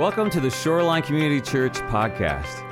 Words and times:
Welcome 0.00 0.30
to 0.30 0.40
the 0.40 0.48
Shoreline 0.48 1.02
Community 1.02 1.42
Church 1.42 1.74
podcast, 1.74 2.64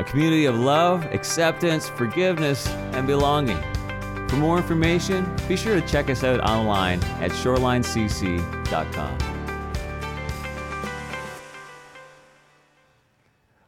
a 0.00 0.02
community 0.02 0.46
of 0.46 0.58
love, 0.58 1.04
acceptance, 1.14 1.88
forgiveness, 1.88 2.66
and 2.66 3.06
belonging. 3.06 3.62
For 4.28 4.34
more 4.34 4.56
information, 4.56 5.32
be 5.46 5.56
sure 5.56 5.80
to 5.80 5.86
check 5.86 6.10
us 6.10 6.24
out 6.24 6.40
online 6.40 7.00
at 7.20 7.30
shorelinecc.com. 7.30 9.18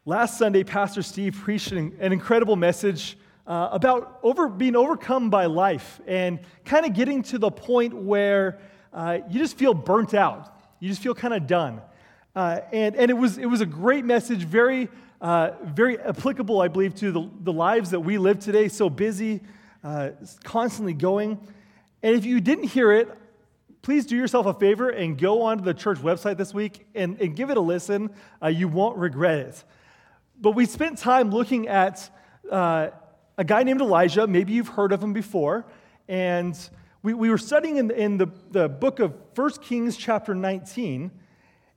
Last 0.05 0.37
Sunday, 0.37 0.65
Pastor 0.65 1.03
Steve 1.03 1.39
preached 1.41 1.71
an, 1.71 1.95
incredible 2.01 2.57
message 2.57 3.17
uh, 3.47 3.69
about 3.71 4.19
over, 4.25 4.49
being 4.49 4.75
overcome 4.75 5.31
by 5.31 5.47
life 5.47 6.01
and 6.09 6.41
kind 6.65 6.85
of 6.85 6.95
getting 6.95 7.23
to 7.23 7.39
the 7.39 7.53
point 7.53 7.95
where 7.95 8.59
uh, 8.93 9.19
you 9.31 9.39
just 9.39 9.57
feel 9.57 9.73
burnt 9.73 10.15
out. 10.15 10.59
You 10.81 10.89
just 10.89 11.01
feel 11.01 11.15
kind 11.15 11.33
of 11.33 11.47
done. 11.47 11.81
Uh, 12.35 12.61
and 12.73 12.97
and 12.97 13.11
it, 13.11 13.15
was, 13.15 13.39
it 13.39 13.47
was 13.47 13.61
a 13.61 13.67
great 13.67 14.05
message, 14.05 14.45
very, 14.45 14.89
uh, 15.21 15.53
very 15.63 15.99
applicable, 16.01 16.61
I 16.61 16.69
believe, 16.69 16.95
to 16.97 17.13
the, 17.13 17.31
the 17.41 17.53
lives 17.53 17.91
that 17.91 18.01
we 18.01 18.19
live 18.19 18.41
today, 18.41 18.69
so 18.69 18.91
busy, 18.91 19.41
uh, 19.85 20.11
constantly 20.43 20.95
going. 20.95 21.39
And 22.03 22.17
if 22.17 22.25
you 22.25 22.41
didn't 22.41 22.65
hear 22.65 22.91
it, 22.93 23.09
please 23.83 24.05
do 24.05 24.17
yourself 24.17 24.47
a 24.47 24.55
favor 24.55 24.89
and 24.91 25.17
go 25.17 25.43
onto 25.43 25.63
the 25.63 25.75
church 25.75 25.99
website 25.99 26.37
this 26.37 26.53
week 26.53 26.87
and, 26.95 27.21
and 27.21 27.37
give 27.37 27.51
it 27.51 27.57
a 27.57 27.61
listen. 27.61 28.11
Uh, 28.43 28.49
you 28.49 28.67
won't 28.67 28.97
regret 28.97 29.39
it. 29.39 29.65
But 30.41 30.53
we 30.53 30.67
spent 30.67 30.99
time 30.99 31.31
looking 31.31 31.69
at 31.69 32.11
uh, 32.51 32.89
a 33.39 33.45
guy 33.45 33.63
named 33.63 33.81
Elijah. 33.81 34.27
Maybe 34.27 34.55
you've 34.55 34.69
heard 34.69 34.93
of 34.93 35.03
him 35.03 35.13
before. 35.13 35.67
And 36.09 36.59
we, 37.03 37.15
we 37.15 37.31
were 37.31 37.39
studying 37.39 37.77
in, 37.77 37.91
in 37.93 38.19
the, 38.19 38.27
the 38.51 38.69
book 38.69 38.99
of 38.99 39.15
1 39.37 39.51
Kings, 39.63 39.97
chapter 39.97 40.35
19. 40.35 41.11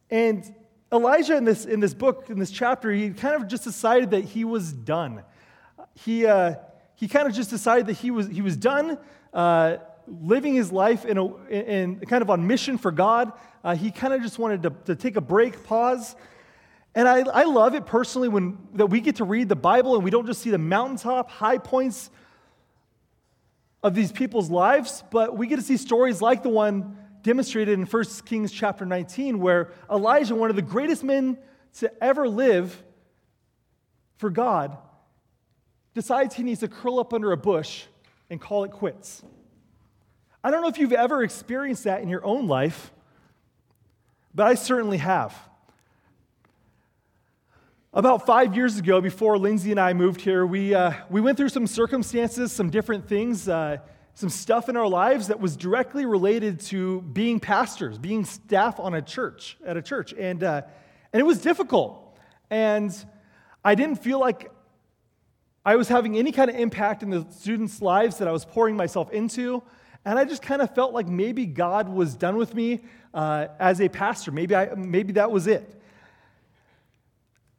And 0.10 0.44
Elijah, 0.92 1.36
in 1.36 1.44
this, 1.44 1.66
in 1.66 1.80
this 1.80 1.94
book, 1.94 2.30
in 2.30 2.40
this 2.40 2.52
chapter, 2.52 2.92
he 2.92 3.10
kind 3.10 3.36
of 3.36 3.48
just 3.48 3.64
decided 3.64 4.12
that 4.12 4.24
he 4.24 4.46
was 4.46 4.72
done. 4.72 5.24
He, 5.96 6.26
uh, 6.26 6.56
he 6.96 7.08
kind 7.08 7.28
of 7.28 7.34
just 7.34 7.50
decided 7.50 7.88
that 7.88 7.98
he 7.98 8.12
was, 8.12 8.28
he 8.28 8.42
was 8.42 8.56
done 8.56 8.98
uh, 9.34 9.78
living 10.08 10.54
his 10.56 10.72
life 10.72 11.06
in, 11.06 11.18
a, 11.18 11.36
in 11.48 12.00
kind 12.02 12.22
of 12.22 12.30
on 12.30 12.48
mission 12.48 12.78
for 12.78 12.92
God. 12.92 13.34
Uh, 13.64 13.76
he 13.76 13.92
kind 13.92 14.14
of 14.14 14.22
just 14.22 14.40
wanted 14.40 14.64
to, 14.64 14.70
to 14.86 14.96
take 14.96 15.18
a 15.18 15.22
break, 15.22 15.64
pause. 15.64 16.16
And 16.96 17.08
I, 17.08 17.20
I 17.20 17.44
love 17.44 17.76
it 17.76 17.86
personally 17.86 18.30
when 18.30 18.58
that 18.74 18.88
we 18.88 19.02
get 19.02 19.18
to 19.18 19.26
read 19.26 19.50
the 19.50 19.56
Bible 19.56 19.96
and 19.96 20.04
we 20.04 20.10
don't 20.10 20.26
just 20.26 20.42
see 20.42 20.50
the 20.50 20.58
mountaintop 20.58 21.30
high 21.30 21.58
points 21.58 22.10
of 23.84 23.94
these 23.94 24.12
people's 24.12 24.50
lives, 24.50 25.04
but 25.12 25.38
we 25.38 25.48
get 25.48 25.58
to 25.58 25.62
see 25.62 25.78
stories 25.78 26.22
like 26.22 26.42
the 26.42 26.50
one 26.50 26.98
demonstrated 27.22 27.74
in 27.74 27.86
1 27.86 28.04
Kings 28.26 28.52
chapter 28.52 28.86
19, 28.86 29.40
where 29.40 29.72
Elijah, 29.92 30.36
one 30.36 30.50
of 30.50 30.56
the 30.56 30.62
greatest 30.62 31.04
men 31.04 31.38
to 31.80 31.92
ever 32.04 32.28
live 32.28 32.84
for 34.18 34.30
God, 34.30 34.78
decides 35.94 36.36
he 36.36 36.44
needs 36.44 36.60
to 36.62 36.68
curl 36.68 37.00
up 37.00 37.14
under 37.14 37.32
a 37.32 37.38
bush 37.38 37.86
and 38.30 38.40
call 38.40 38.64
it 38.64 38.72
quits. 38.72 39.24
I 40.44 40.52
don't 40.52 40.62
know 40.62 40.68
if 40.68 40.78
you've 40.78 40.94
ever 40.94 41.24
experienced 41.24 41.84
that 41.86 42.02
in 42.02 42.10
your 42.10 42.26
own 42.26 42.48
life, 42.48 42.92
but 44.34 44.48
I 44.48 44.56
certainly 44.56 44.98
have. 44.98 45.36
About 47.94 48.26
five 48.28 48.56
years 48.56 48.78
ago, 48.78 49.02
before 49.02 49.40
Lindsay 49.40 49.72
and 49.72 49.80
I 49.80 49.94
moved 49.94 50.22
here, 50.22 50.46
we, 50.46 50.76
uh, 50.76 50.94
we 51.10 51.20
went 51.20 51.36
through 51.36 51.50
some 51.50 51.66
circumstances, 51.66 52.52
some 52.52 52.70
different 52.70 53.08
things. 53.08 53.50
Uh, 53.50 53.78
some 54.18 54.30
stuff 54.30 54.68
in 54.68 54.76
our 54.76 54.88
lives 54.88 55.28
that 55.28 55.40
was 55.40 55.56
directly 55.56 56.04
related 56.04 56.60
to 56.60 57.02
being 57.02 57.40
pastors, 57.40 58.00
being 58.00 58.26
staff 58.26 58.80
on 58.80 58.96
a 58.96 59.02
church, 59.02 59.58
at 59.64 59.78
a 59.78 59.82
church. 59.82 60.12
And, 60.12 60.44
uh, 60.44 60.64
and 61.14 61.20
it 61.20 61.24
was 61.24 61.40
difficult. 61.40 62.18
And 62.50 62.92
I 63.64 63.76
didn't 63.76 63.98
feel 63.98 64.20
like 64.20 64.50
I 65.64 65.76
was 65.76 65.88
having 65.88 66.18
any 66.18 66.32
kind 66.32 66.50
of 66.50 66.56
impact 66.56 67.04
in 67.04 67.12
the 67.12 67.28
students' 67.30 67.80
lives 67.80 68.18
that 68.18 68.28
I 68.28 68.32
was 68.32 68.44
pouring 68.44 68.76
myself 68.76 69.12
into. 69.12 69.62
And 70.04 70.18
I 70.18 70.26
just 70.26 70.42
kind 70.42 70.64
of 70.64 70.74
felt 70.74 70.94
like 70.94 71.08
maybe 71.08 71.46
God 71.46 71.88
was 71.88 72.16
done 72.16 72.38
with 72.38 72.56
me 72.56 72.86
uh, 73.14 73.50
as 73.60 73.80
a 73.82 73.88
pastor. 73.88 74.32
Maybe, 74.32 74.56
I, 74.56 74.74
maybe 74.74 75.14
that 75.14 75.30
was 75.30 75.46
it. 75.46 75.80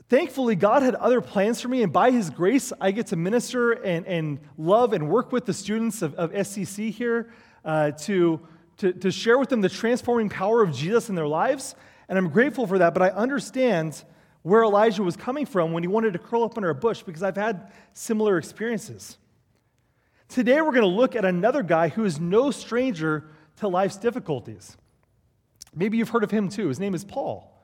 Thankfully, 0.09 0.57
God 0.57 0.83
had 0.83 0.95
other 0.95 1.21
plans 1.21 1.61
for 1.61 1.69
me, 1.69 1.83
and 1.83 1.93
by 1.93 2.11
His 2.11 2.31
grace, 2.31 2.73
I 2.81 2.93
get 2.93 3.09
to 3.09 3.17
minister 3.17 3.73
and, 3.73 4.07
and 4.07 4.39
love 4.57 4.95
and 4.95 5.11
work 5.11 5.33
with 5.33 5.45
the 5.45 5.53
students 5.53 6.01
of, 6.01 6.15
of 6.15 6.33
SCC 6.33 6.91
here 6.91 7.31
uh, 7.63 7.91
to, 7.91 8.41
to, 8.79 8.93
to 8.95 9.11
share 9.11 9.39
with 9.39 9.51
them 9.51 9.61
the 9.61 9.69
transforming 9.69 10.31
power 10.31 10.63
of 10.63 10.75
Jesus 10.75 11.11
in 11.11 11.15
their 11.15 11.29
lives. 11.29 11.75
And 12.09 12.17
I'm 12.17 12.31
grateful 12.31 12.67
for 12.67 12.79
that, 12.79 12.95
but 12.95 13.03
I 13.03 13.11
understand 13.11 14.03
where 14.43 14.63
Elijah 14.63 15.03
was 15.03 15.15
coming 15.15 15.45
from 15.45 15.73
when 15.73 15.83
he 15.83 15.89
wanted 15.89 16.15
to 16.15 16.19
curl 16.19 16.43
up 16.43 16.57
under 16.57 16.71
a 16.71 16.75
bush 16.75 17.03
because 17.03 17.23
I've 17.23 17.37
had 17.37 17.71
similar 17.93 18.39
experiences. 18.39 19.19
Today, 20.31 20.63
we're 20.63 20.73
going 20.73 20.83
to 20.83 20.87
look 20.87 21.17
at 21.17 21.27
another 21.27 21.63
guy 21.63 21.89
who 21.89 22.07
is 22.07 22.19
no 22.19 22.51
stranger 22.51 23.29
to 23.57 23.69
life's 23.69 23.97
difficulties. 23.97 24.79
Maybe 25.75 25.99
you've 25.99 26.09
heard 26.09 26.25
of 26.25 26.31
him 26.31 26.49
too. 26.49 26.69
His 26.69 26.81
name 26.81 26.95
is 26.95 27.05
Paul. 27.05 27.58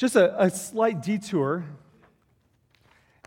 Just 0.00 0.16
a, 0.16 0.44
a 0.44 0.48
slight 0.48 1.02
detour. 1.02 1.62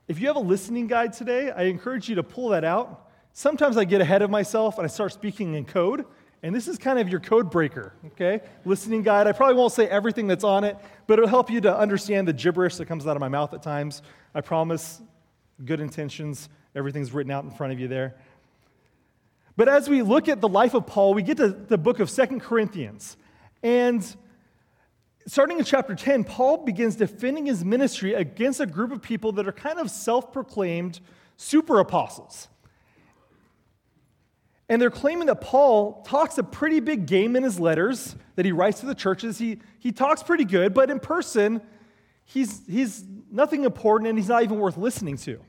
If 0.07 0.19
you 0.19 0.25
have 0.25 0.37
a 0.37 0.39
listening 0.39 0.87
guide 0.87 1.13
today, 1.13 1.51
I 1.51 1.65
encourage 1.65 2.09
you 2.09 2.15
to 2.15 2.23
pull 2.23 2.49
that 2.49 2.63
out. 2.63 3.11
Sometimes 3.31 3.77
I 3.77 3.83
get 3.83 4.01
ahead 4.01 4.23
of 4.23 4.31
myself 4.31 4.79
and 4.79 4.85
I 4.85 4.87
start 4.87 5.13
speaking 5.13 5.53
in 5.53 5.65
code, 5.65 6.03
and 6.41 6.55
this 6.55 6.67
is 6.67 6.79
kind 6.79 6.97
of 6.97 7.09
your 7.09 7.19
code 7.19 7.51
breaker, 7.51 7.93
okay? 8.07 8.41
Listening 8.65 9.03
guide. 9.03 9.27
I 9.27 9.33
probably 9.33 9.53
won't 9.53 9.71
say 9.71 9.87
everything 9.87 10.25
that's 10.25 10.43
on 10.43 10.63
it, 10.63 10.75
but 11.05 11.19
it'll 11.19 11.29
help 11.29 11.51
you 11.51 11.61
to 11.61 11.77
understand 11.77 12.27
the 12.27 12.33
gibberish 12.33 12.77
that 12.77 12.87
comes 12.87 13.05
out 13.05 13.15
of 13.15 13.19
my 13.19 13.29
mouth 13.29 13.53
at 13.53 13.61
times. 13.61 14.01
I 14.33 14.41
promise, 14.41 14.99
good 15.63 15.79
intentions, 15.79 16.49
everything's 16.73 17.11
written 17.11 17.31
out 17.31 17.43
in 17.43 17.51
front 17.51 17.71
of 17.71 17.79
you 17.79 17.87
there. 17.87 18.15
But 19.55 19.69
as 19.69 19.87
we 19.87 20.01
look 20.01 20.27
at 20.27 20.41
the 20.41 20.49
life 20.49 20.73
of 20.73 20.87
Paul, 20.87 21.13
we 21.13 21.21
get 21.21 21.37
to 21.37 21.49
the 21.49 21.77
book 21.77 21.99
of 21.99 22.09
Second 22.09 22.39
Corinthians. 22.39 23.15
And 23.61 24.03
starting 25.27 25.59
in 25.59 25.65
chapter 25.65 25.95
10, 25.95 26.23
Paul 26.23 26.65
begins 26.65 26.95
defending 26.95 27.45
his 27.45 27.63
ministry 27.63 28.13
against 28.13 28.59
a 28.59 28.65
group 28.65 28.91
of 28.91 29.01
people 29.01 29.31
that 29.33 29.47
are 29.47 29.53
kind 29.53 29.79
of 29.79 29.89
self 29.89 30.31
proclaimed 30.31 30.99
super 31.37 31.79
apostles. 31.79 32.47
And 34.69 34.81
they're 34.81 34.89
claiming 34.89 35.27
that 35.27 35.41
Paul 35.41 36.03
talks 36.03 36.37
a 36.37 36.43
pretty 36.43 36.79
big 36.79 37.05
game 37.05 37.35
in 37.35 37.43
his 37.43 37.59
letters 37.59 38.15
that 38.35 38.45
he 38.45 38.51
writes 38.51 38.79
to 38.79 38.85
the 38.85 38.95
churches. 38.95 39.37
He, 39.37 39.59
he 39.79 39.91
talks 39.91 40.23
pretty 40.23 40.45
good, 40.45 40.73
but 40.73 40.89
in 40.89 40.99
person, 40.99 41.61
he's, 42.25 42.65
he's 42.65 43.03
nothing 43.29 43.65
important 43.65 44.09
and 44.09 44.17
he's 44.17 44.29
not 44.29 44.43
even 44.43 44.59
worth 44.59 44.77
listening 44.77 45.17
to. 45.17 45.39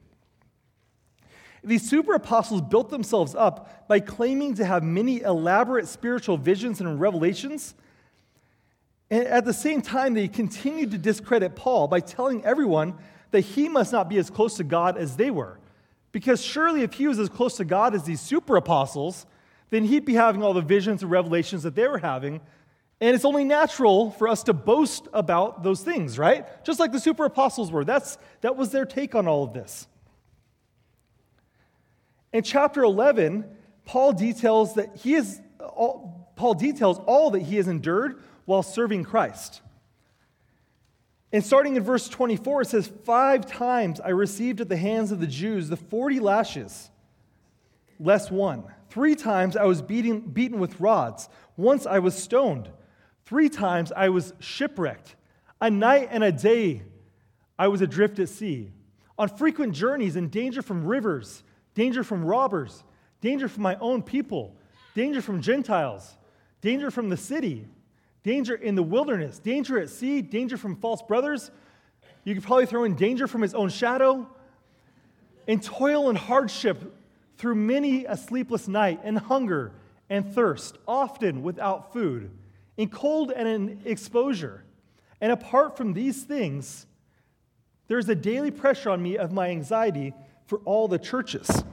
These 1.62 1.88
super 1.88 2.14
apostles 2.14 2.60
built 2.60 2.90
themselves 2.90 3.34
up 3.34 3.88
by 3.88 4.00
claiming 4.00 4.54
to 4.56 4.64
have 4.64 4.82
many 4.82 5.22
elaborate 5.22 5.88
spiritual 5.88 6.36
visions 6.36 6.80
and 6.80 7.00
revelations 7.00 7.74
and 9.10 9.26
at 9.26 9.44
the 9.44 9.52
same 9.52 9.82
time, 9.82 10.14
they 10.14 10.28
continued 10.28 10.90
to 10.92 10.98
discredit 10.98 11.54
Paul 11.54 11.88
by 11.88 12.00
telling 12.00 12.44
everyone 12.44 12.94
that 13.30 13.40
he 13.40 13.68
must 13.68 13.92
not 13.92 14.08
be 14.08 14.16
as 14.18 14.30
close 14.30 14.56
to 14.56 14.64
God 14.64 14.96
as 14.96 15.16
they 15.16 15.30
were. 15.30 15.58
Because 16.12 16.42
surely, 16.42 16.82
if 16.82 16.94
he 16.94 17.08
was 17.08 17.18
as 17.18 17.28
close 17.28 17.56
to 17.56 17.64
God 17.64 17.94
as 17.94 18.04
these 18.04 18.20
super 18.20 18.56
apostles, 18.56 19.26
then 19.70 19.84
he'd 19.84 20.04
be 20.04 20.14
having 20.14 20.42
all 20.42 20.54
the 20.54 20.60
visions 20.60 21.02
and 21.02 21.10
revelations 21.10 21.64
that 21.64 21.74
they 21.74 21.88
were 21.88 21.98
having. 21.98 22.40
And 23.00 23.14
it's 23.14 23.24
only 23.24 23.44
natural 23.44 24.12
for 24.12 24.28
us 24.28 24.44
to 24.44 24.52
boast 24.52 25.08
about 25.12 25.62
those 25.62 25.82
things, 25.82 26.18
right? 26.18 26.46
Just 26.64 26.78
like 26.78 26.92
the 26.92 27.00
super 27.00 27.24
apostles 27.24 27.72
were. 27.72 27.84
That's, 27.84 28.16
that 28.40 28.56
was 28.56 28.70
their 28.70 28.86
take 28.86 29.14
on 29.14 29.26
all 29.26 29.42
of 29.42 29.52
this. 29.52 29.86
In 32.32 32.42
chapter 32.42 32.82
11, 32.82 33.44
Paul 33.84 34.12
details 34.12 34.74
that 34.74 34.96
he 34.96 35.14
is, 35.14 35.40
all, 35.58 36.32
Paul 36.36 36.54
details 36.54 37.00
all 37.06 37.32
that 37.32 37.42
he 37.42 37.56
has 37.56 37.68
endured 37.68 38.22
while 38.44 38.62
serving 38.62 39.04
Christ. 39.04 39.60
And 41.32 41.44
starting 41.44 41.74
in 41.74 41.82
verse 41.82 42.08
24, 42.08 42.62
it 42.62 42.68
says, 42.68 42.92
Five 43.04 43.46
times 43.46 44.00
I 44.00 44.10
received 44.10 44.60
at 44.60 44.68
the 44.68 44.76
hands 44.76 45.10
of 45.10 45.20
the 45.20 45.26
Jews 45.26 45.68
the 45.68 45.76
40 45.76 46.20
lashes, 46.20 46.90
less 47.98 48.30
one. 48.30 48.64
Three 48.90 49.16
times 49.16 49.56
I 49.56 49.64
was 49.64 49.82
beaten, 49.82 50.20
beaten 50.20 50.60
with 50.60 50.80
rods. 50.80 51.28
Once 51.56 51.86
I 51.86 51.98
was 51.98 52.14
stoned. 52.14 52.70
Three 53.24 53.48
times 53.48 53.90
I 53.90 54.10
was 54.10 54.32
shipwrecked. 54.38 55.16
A 55.60 55.70
night 55.70 56.08
and 56.12 56.22
a 56.22 56.30
day 56.30 56.82
I 57.58 57.68
was 57.68 57.80
adrift 57.80 58.20
at 58.20 58.28
sea. 58.28 58.70
On 59.18 59.28
frequent 59.28 59.74
journeys 59.74 60.14
in 60.14 60.28
danger 60.28 60.62
from 60.62 60.84
rivers, 60.84 61.42
danger 61.74 62.04
from 62.04 62.24
robbers, 62.24 62.84
danger 63.20 63.48
from 63.48 63.64
my 63.64 63.76
own 63.80 64.02
people, 64.02 64.56
danger 64.94 65.20
from 65.22 65.40
Gentiles, 65.40 66.16
danger 66.60 66.92
from 66.92 67.08
the 67.08 67.16
city 67.16 67.66
danger 68.24 68.54
in 68.54 68.74
the 68.74 68.82
wilderness, 68.82 69.38
danger 69.38 69.78
at 69.78 69.90
sea, 69.90 70.22
danger 70.22 70.56
from 70.56 70.76
false 70.76 71.02
brothers. 71.02 71.50
You 72.24 72.34
could 72.34 72.42
probably 72.42 72.66
throw 72.66 72.84
in 72.84 72.96
danger 72.96 73.28
from 73.28 73.42
his 73.42 73.54
own 73.54 73.68
shadow, 73.68 74.26
and 75.46 75.62
toil 75.62 76.08
and 76.08 76.16
hardship 76.18 76.96
through 77.36 77.54
many 77.54 78.06
a 78.06 78.16
sleepless 78.16 78.66
night, 78.66 79.00
and 79.04 79.18
hunger 79.18 79.72
and 80.08 80.34
thirst, 80.34 80.78
often 80.88 81.42
without 81.42 81.92
food, 81.92 82.30
in 82.76 82.88
cold 82.88 83.30
and 83.30 83.46
in 83.46 83.82
exposure. 83.84 84.64
And 85.20 85.30
apart 85.30 85.76
from 85.76 85.92
these 85.92 86.22
things, 86.22 86.86
there's 87.88 88.08
a 88.08 88.14
daily 88.14 88.50
pressure 88.50 88.90
on 88.90 89.02
me 89.02 89.18
of 89.18 89.32
my 89.32 89.48
anxiety 89.50 90.14
for 90.46 90.58
all 90.64 90.88
the 90.88 90.98
churches. 90.98 91.64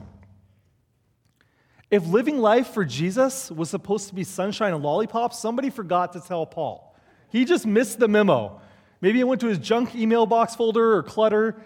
If 1.92 2.06
living 2.06 2.38
life 2.38 2.68
for 2.68 2.86
Jesus 2.86 3.50
was 3.50 3.68
supposed 3.68 4.08
to 4.08 4.14
be 4.14 4.24
sunshine 4.24 4.72
and 4.72 4.82
lollipops, 4.82 5.38
somebody 5.38 5.68
forgot 5.68 6.14
to 6.14 6.20
tell 6.20 6.46
Paul. 6.46 6.96
He 7.28 7.44
just 7.44 7.66
missed 7.66 7.98
the 7.98 8.08
memo. 8.08 8.62
Maybe 9.02 9.20
it 9.20 9.28
went 9.28 9.42
to 9.42 9.48
his 9.48 9.58
junk 9.58 9.94
email 9.94 10.24
box 10.24 10.56
folder 10.56 10.94
or 10.94 11.02
clutter, 11.02 11.60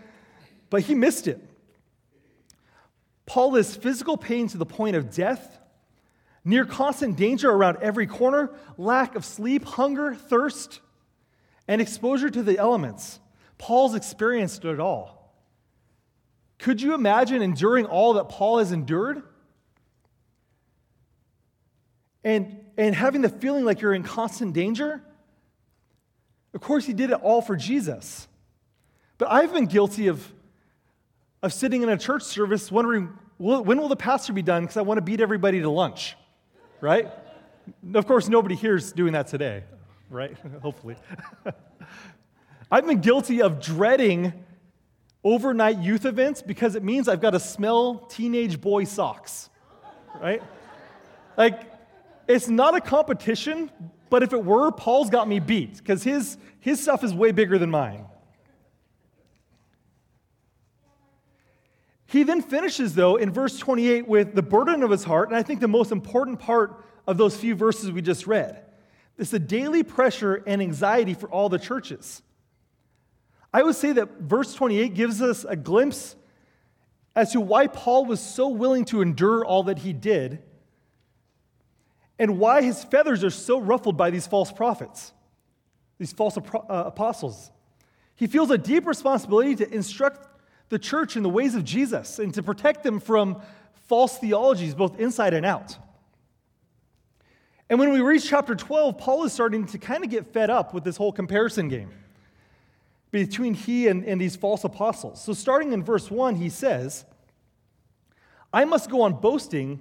but 0.69 0.83
he 0.83 0.97
missed 0.97 1.29
it. 1.29 1.41
Paul 3.25 3.55
is 3.55 3.77
physical 3.77 4.17
pain 4.17 4.49
to 4.49 4.59
the 4.59 4.67
point 4.67 4.97
of 4.97 5.15
death, 5.15 5.61
near 6.45 6.65
constant 6.65 7.17
danger 7.17 7.49
around 7.49 7.79
every 7.81 8.09
corner, 8.09 8.51
lack 8.77 9.15
of 9.15 9.25
sleep, 9.25 9.65
hunger, 9.65 10.17
thirst, 10.17 10.81
and 11.69 11.81
exposure 11.81 12.31
to 12.31 12.43
the 12.43 12.59
elements. 12.59 13.21
Paul's 13.59 13.95
experienced 13.95 14.65
it 14.65 14.81
all. 14.81 15.33
Could 16.59 16.83
you 16.83 16.95
imagine 16.95 17.43
enduring 17.43 17.87
all 17.87 18.15
that 18.15 18.29
Paul 18.29 18.59
has 18.59 18.73
endured? 18.73 19.23
And, 22.27 22.59
and 22.77 22.93
having 22.93 23.23
the 23.23 23.29
feeling 23.29 23.65
like 23.65 23.81
you're 23.81 23.95
in 23.95 24.03
constant 24.03 24.53
danger? 24.53 25.01
Of 26.53 26.61
course, 26.61 26.85
he 26.85 26.93
did 26.93 27.11
it 27.11 27.21
all 27.23 27.41
for 27.41 27.55
Jesus. 27.55 28.27
But 29.17 29.31
I've 29.31 29.53
been 29.53 29.67
guilty 29.67 30.09
of, 30.09 30.27
of 31.41 31.53
sitting 31.53 31.83
in 31.85 31.89
a 31.89 31.97
church 31.97 32.25
service 32.25 32.69
wondering, 32.73 33.17
when 33.39 33.79
will 33.79 33.89
the 33.89 33.95
pastor 33.95 34.33
be 34.33 34.43
done? 34.43 34.65
Because 34.65 34.77
I 34.77 34.83
want 34.83 34.99
to 34.99 35.03
beat 35.03 35.21
everybody 35.21 35.61
to 35.61 35.71
lunch, 35.71 36.17
right? 36.81 37.09
of 37.95 38.07
course, 38.09 38.29
nobody 38.29 38.57
here 38.57 38.75
is 38.75 38.91
doing 38.91 39.13
that 39.13 39.29
today, 39.29 39.63
right? 40.11 40.37
Hopefully. 40.63 40.97
I've 42.73 42.87
been 42.89 43.03
guilty 43.03 43.41
of 43.41 43.61
dreading 43.61 44.33
overnight 45.23 45.79
youth 45.79 46.05
events 46.05 46.43
because 46.43 46.75
it 46.75 46.83
means 46.83 47.09
I've 47.09 47.21
got 47.21 47.31
to 47.31 47.41
smell 47.41 47.99
teenage 48.11 48.61
boy 48.61 48.83
socks, 48.83 49.49
right? 50.21 50.43
Like, 51.37 51.76
it's 52.29 52.49
not 52.49 52.77
a 52.77 52.81
competition, 52.81 53.71
but 54.11 54.23
if 54.23 54.33
it 54.33 54.45
were, 54.45 54.71
Paul's 54.73 55.11
got 55.11 55.29
me 55.29 55.39
beat 55.39 55.79
because 55.79 56.03
his, 56.03 56.37
his 56.61 56.81
stuff 56.81 57.05
is 57.05 57.15
way 57.15 57.33
bigger 57.33 57.59
than 57.59 57.71
mine. 57.71 58.07
He 62.07 62.23
then 62.23 62.41
finishes, 62.41 62.95
though, 62.95 63.17
in 63.17 63.33
verse 63.33 63.59
28 63.59 64.07
with 64.07 64.35
the 64.35 64.43
burden 64.43 64.83
of 64.83 64.91
his 64.91 65.05
heart, 65.05 65.29
and 65.29 65.37
I 65.37 65.43
think 65.43 65.61
the 65.61 65.69
most 65.69 65.91
important 65.91 66.39
part 66.39 66.85
of 67.07 67.17
those 67.17 67.37
few 67.37 67.55
verses 67.55 67.91
we 67.91 68.01
just 68.01 68.27
read. 68.27 68.63
It's 69.19 69.31
the 69.31 69.39
daily 69.39 69.83
pressure 69.83 70.43
and 70.47 70.63
anxiety 70.63 71.15
for 71.15 71.29
all 71.29 71.49
the 71.49 71.59
churches. 71.59 72.23
I 73.53 73.63
would 73.63 73.75
say 73.75 73.93
that 73.93 74.21
verse 74.21 74.55
28 74.55 74.95
gives 74.95 75.23
us 75.23 75.45
a 75.45 75.57
glimpse 75.57 76.17
as 77.15 77.33
to 77.33 77.41
why 77.41 77.67
Paul 77.67 78.05
was 78.05 78.21
so 78.21 78.49
willing 78.49 78.85
to 78.87 79.01
endure 79.01 79.45
all 79.45 79.65
that 79.65 79.79
he 79.79 79.93
did 79.93 80.43
and 82.19 82.39
why 82.39 82.63
his 82.63 82.85
feathers 82.85 83.23
are 83.23 83.31
so 83.31 83.61
ruffled 83.61 83.97
by 83.97 84.11
these 84.11 84.27
false 84.27 84.51
prophets, 84.51 85.13
these 85.99 86.13
false 86.13 86.37
uh, 86.37 86.61
apostles. 86.69 87.51
He 88.15 88.27
feels 88.27 88.51
a 88.51 88.59
deep 88.59 88.87
responsibility 88.87 89.55
to 89.57 89.75
instruct 89.75 90.29
the 90.69 90.79
church 90.79 91.17
in 91.17 91.23
the 91.23 91.29
ways 91.29 91.55
of 91.55 91.65
Jesus 91.65 92.19
and 92.19 92.33
to 92.35 92.43
protect 92.43 92.83
them 92.83 92.99
from 92.99 93.41
false 93.87 94.19
theologies, 94.19 94.75
both 94.75 94.99
inside 94.99 95.35
and 95.35 95.47
out. 95.47 95.77
And 97.69 97.79
when 97.79 97.93
we 97.93 98.01
reach 98.01 98.29
chapter 98.29 98.55
12, 98.55 98.97
Paul 98.97 99.25
is 99.25 99.33
starting 99.33 99.67
to 99.67 99.79
kind 99.79 100.05
of 100.05 100.11
get 100.11 100.33
fed 100.33 100.51
up 100.51 100.73
with 100.73 100.85
this 100.85 100.97
whole 100.97 101.13
comparison 101.13 101.69
game 101.69 101.91
between 103.11 103.55
he 103.55 103.89
and, 103.89 104.05
and 104.05 104.21
these 104.21 104.37
false 104.37 104.65
apostles. 104.65 105.23
So, 105.23 105.33
starting 105.33 105.73
in 105.73 105.83
verse 105.83 106.11
1, 106.11 106.37
he 106.37 106.49
says, 106.49 107.05
I 108.53 108.65
must 108.65 108.91
go 108.91 109.03
on 109.03 109.15
boasting, 109.15 109.81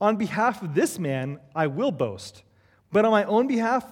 On 0.00 0.16
behalf 0.16 0.62
of 0.62 0.74
this 0.74 0.98
man, 0.98 1.40
I 1.54 1.66
will 1.66 1.90
boast, 1.90 2.42
but 2.92 3.04
on 3.04 3.10
my 3.10 3.24
own 3.24 3.48
behalf, 3.48 3.84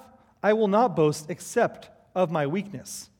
I 0.42 0.52
will 0.52 0.68
not 0.68 0.94
boast 0.94 1.30
except 1.30 1.90
of 2.14 2.30
my 2.30 2.46
weakness. 2.46 3.10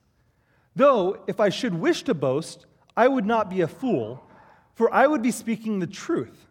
Though, 0.76 1.24
if 1.26 1.40
I 1.40 1.48
should 1.48 1.74
wish 1.74 2.02
to 2.04 2.14
boast, 2.14 2.66
I 2.96 3.08
would 3.08 3.26
not 3.26 3.50
be 3.50 3.62
a 3.62 3.68
fool, 3.68 4.22
for 4.74 4.92
I 4.92 5.06
would 5.06 5.22
be 5.22 5.30
speaking 5.30 5.78
the 5.78 5.86
truth. 5.86 6.46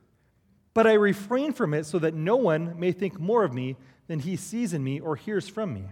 But 0.74 0.88
I 0.88 0.94
refrain 0.94 1.54
from 1.54 1.74
it 1.74 1.86
so 1.86 2.00
that 2.00 2.14
no 2.14 2.36
one 2.36 2.78
may 2.78 2.92
think 2.92 3.20
more 3.20 3.44
of 3.44 3.54
me 3.54 3.78
than 4.08 4.20
he 4.20 4.36
sees 4.36 4.74
in 4.74 4.84
me 4.84 5.00
or 5.00 5.16
hears 5.16 5.48
from 5.48 5.74
me. 5.74 5.86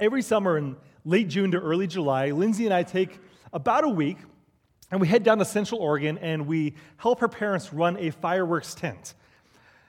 Every 0.00 0.22
summer 0.22 0.56
in 0.56 0.76
late 1.04 1.28
June 1.28 1.50
to 1.50 1.58
early 1.58 1.86
July, 1.86 2.30
Lindsay 2.30 2.64
and 2.64 2.72
I 2.72 2.84
take 2.84 3.18
about 3.52 3.84
a 3.84 3.88
week 3.88 4.16
and 4.90 5.00
we 5.00 5.08
head 5.08 5.22
down 5.22 5.38
to 5.38 5.44
Central 5.44 5.80
Oregon 5.80 6.18
and 6.18 6.46
we 6.46 6.74
help 6.96 7.20
her 7.20 7.28
parents 7.28 7.72
run 7.72 7.96
a 7.98 8.10
fireworks 8.10 8.74
tent. 8.74 9.14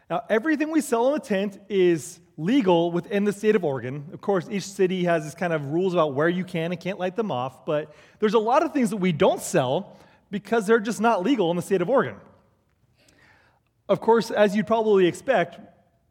Now, 0.10 0.24
everything 0.30 0.72
we 0.72 0.81
sell 0.81 1.07
in 1.07 1.13
the 1.13 1.19
tent 1.19 1.60
is 1.69 2.19
legal 2.36 2.92
within 2.92 3.25
the 3.25 3.34
state 3.34 3.56
of 3.56 3.63
Oregon. 3.63 4.06
Of 4.13 4.22
course, 4.22 4.48
each 4.50 4.63
city 4.63 5.04
has 5.04 5.24
this 5.24 5.36
kind 5.36 5.54
of 5.54 5.66
rules 5.72 5.94
about 5.94 6.13
where 6.13 6.30
you 6.30 6.44
can 6.44 6.72
and 6.72 6.80
can't 6.80 6.98
light 6.98 7.16
them 7.16 7.31
off, 7.31 7.66
but 7.66 7.94
there's 8.19 8.34
a 8.34 8.40
lot 8.40 8.63
of 8.63 8.74
things 8.74 8.90
that 8.90 8.98
we 8.98 9.12
don't 9.12 9.42
sell 9.42 9.98
because 10.31 10.66
they're 10.66 10.80
just 10.80 11.01
not 11.01 11.24
legal 11.24 11.51
in 11.51 11.57
the 11.57 11.62
state 11.62 11.81
of 11.81 11.90
Oregon. 11.90 12.16
Of 13.88 14.00
course, 14.01 14.32
as 14.32 14.56
you'd 14.56 14.68
probably 14.68 15.06
expect, 15.08 15.60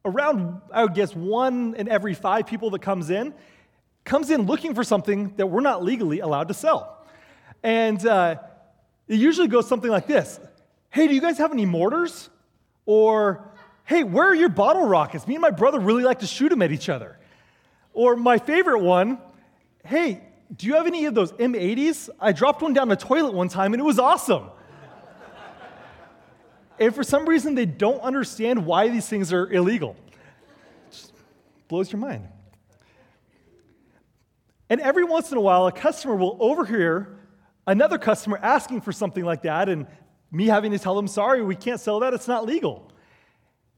around, 0.05 0.61
I 0.73 0.83
would 0.85 0.95
guess, 0.95 1.15
one 1.15 1.75
in 1.75 1.89
every 1.89 2.15
five 2.15 2.47
people 2.47 2.71
that 2.71 2.83
comes 2.83 3.11
in 3.11 3.35
comes 4.05 4.31
in 4.31 4.43
looking 4.43 4.75
for 4.75 4.83
something 4.83 5.35
that 5.37 5.47
we're 5.47 5.61
not 5.61 5.85
legally 5.85 6.21
allowed 6.21 6.49
to 6.49 6.55
sell. 6.55 7.07
And 7.63 8.05
uh, 8.07 8.37
it 9.09 9.17
usually 9.17 9.49
goes 9.49 9.67
something 9.67 9.91
like 9.91 10.07
this 10.07 10.39
Hey, 10.91 11.09
do 11.09 11.15
you 11.15 11.21
guys 11.21 11.39
have 11.39 11.53
any 11.53 11.67
mortars? 11.67 12.31
Or, 12.87 13.45
Hey, 13.85 14.05
where 14.05 14.29
are 14.29 14.35
your 14.35 14.51
bottle 14.51 14.87
rockets? 14.87 15.27
Me 15.27 15.35
and 15.35 15.43
my 15.43 15.51
brother 15.51 15.79
really 15.79 16.03
like 16.03 16.19
to 16.21 16.27
shoot 16.27 16.51
them 16.51 16.63
at 16.63 16.71
each 16.71 16.89
other. 16.89 17.19
Or 17.95 18.17
my 18.17 18.39
favorite 18.39 18.81
one, 18.81 19.19
Hey, 19.85 20.23
do 20.55 20.67
you 20.67 20.75
have 20.75 20.87
any 20.87 21.07
of 21.07 21.15
those 21.15 21.33
M80s? 21.33 22.11
I 22.21 22.33
dropped 22.33 22.63
one 22.63 22.73
down 22.73 22.89
the 22.89 22.97
toilet 22.97 23.35
one 23.35 23.49
time 23.49 23.75
and 23.75 23.81
it 23.81 23.85
was 23.85 23.99
awesome. 23.99 24.51
And 26.81 26.95
for 26.95 27.03
some 27.03 27.29
reason, 27.29 27.55
they 27.57 27.67
don't 27.67 28.01
understand 28.03 28.65
why 28.65 28.89
these 28.89 29.09
things 29.09 29.33
are 29.33 29.51
illegal. 29.51 29.97
Just 30.91 31.13
blows 31.67 31.91
your 31.91 32.01
mind. 32.01 32.29
And 34.71 34.81
every 34.81 35.03
once 35.03 35.33
in 35.33 35.39
a 35.39 35.41
while, 35.41 35.67
a 35.67 35.73
customer 35.73 36.15
will 36.15 36.37
overhear 36.41 37.18
another 37.69 37.99
customer 37.99 38.41
asking 38.43 38.81
for 38.81 38.93
something 38.93 39.25
like 39.25 39.43
that, 39.43 39.69
and 39.69 39.87
me 40.33 40.47
having 40.47 40.73
to 40.73 40.79
tell 40.79 40.97
them, 40.97 41.07
sorry, 41.07 41.43
we 41.43 41.55
can't 41.55 41.81
sell 41.81 42.01
that, 42.01 42.15
it's 42.15 42.27
not 42.27 42.47
legal. 42.47 42.91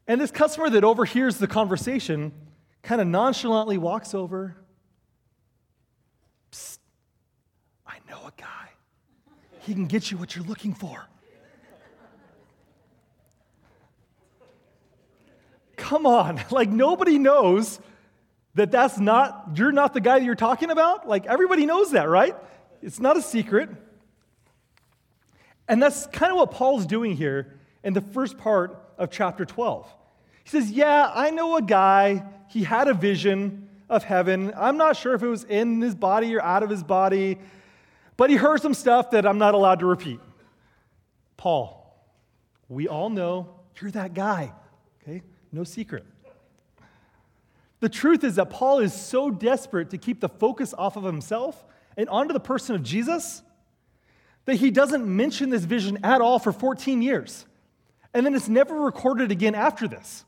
And 0.06 0.20
this 0.20 0.30
customer 0.30 0.70
that 0.70 0.85
overhears 0.85 1.37
the 1.37 1.47
conversation 1.47 2.32
kind 2.82 3.00
of 3.00 3.06
nonchalantly 3.06 3.78
walks 3.78 4.14
over. 4.14 4.56
Psst, 6.50 6.78
I 7.87 7.99
know 8.09 8.18
a 8.26 8.32
guy. 8.40 8.70
He 9.61 9.75
can 9.75 9.87
get 9.87 10.11
you 10.11 10.16
what 10.16 10.35
you're 10.35 10.47
looking 10.47 10.73
for. 10.73 11.06
come 15.76 16.06
on. 16.06 16.40
Like, 16.50 16.68
nobody 16.68 17.18
knows 17.18 17.80
that 18.54 18.70
that's 18.70 18.99
not, 18.99 19.50
you're 19.54 19.73
not 19.73 19.94
the 19.94 20.00
guy 20.00 20.18
that 20.18 20.25
you're 20.25 20.35
talking 20.35 20.70
about. 20.70 21.09
Like, 21.09 21.26
everybody 21.26 21.66
knows 21.66 21.92
that, 21.92 22.09
right? 22.09 22.37
It's 22.83 23.01
not 23.01 23.17
a 23.17 23.23
secret. 23.23 23.71
And 25.69 25.83
that's 25.83 26.07
kind 26.09 26.33
of 26.33 26.39
what 26.39 26.51
Paul's 26.51 26.87
doing 26.87 27.17
here 27.17 27.59
in 27.85 27.93
the 27.93 28.01
first 28.01 28.39
part 28.39 28.77
of 28.99 29.11
chapter 29.11 29.45
12. 29.45 29.87
He 30.45 30.51
says, 30.51 30.71
Yeah, 30.71 31.11
I 31.15 31.31
know 31.31 31.57
a 31.57 31.63
guy. 31.63 32.25
He 32.49 32.65
had 32.65 32.89
a 32.89 32.95
vision 32.95 33.69
of 33.89 34.05
heaven. 34.05 34.53
I'm 34.57 34.77
not 34.77 34.97
sure 34.97 35.15
if 35.15 35.23
it 35.23 35.29
was 35.29 35.45
in 35.45 35.81
his 35.81 35.95
body 35.95 36.35
or 36.35 36.43
out 36.43 36.63
of 36.63 36.71
his 36.71 36.83
body, 36.83 37.39
but 38.17 38.31
he 38.31 38.37
heard 38.37 38.61
some 38.61 38.75
stuff 38.75 39.13
that 39.13 39.27
I'm 39.27 39.39
not 39.39 39.55
allowed 39.55 39.81
to 39.81 39.87
repeat. 39.87 40.21
Paul, 41.37 41.77
we 42.69 42.89
all 42.89 43.11
know 43.11 43.55
You're 43.81 43.91
that 43.93 44.15
guy. 44.15 44.53
Okay? 45.03 45.23
No 45.53 45.65
secret. 45.65 46.05
The 47.81 47.89
truth 47.89 48.25
is 48.25 48.37
that 48.37 48.51
Paul 48.51 48.81
is 48.81 48.93
so 48.93 49.31
desperate 49.31 49.91
to 49.91 49.99
keep 49.99 50.21
the 50.21 50.29
focus 50.29 50.75
off 50.77 50.97
of 50.97 51.05
himself 51.05 51.65
and 52.00 52.09
onto 52.09 52.33
the 52.33 52.40
person 52.40 52.75
of 52.75 52.83
Jesus 52.83 53.42
that 54.47 54.54
he 54.54 54.71
doesn't 54.71 55.07
mention 55.07 55.50
this 55.50 55.64
vision 55.64 55.99
at 56.02 56.23
all 56.23 56.38
for 56.38 56.50
14 56.50 57.02
years. 57.02 57.45
And 58.14 58.25
then 58.25 58.35
it's 58.35 58.49
never 58.49 58.75
recorded 58.75 59.30
again 59.30 59.54
after 59.54 59.87
this. 59.87 60.25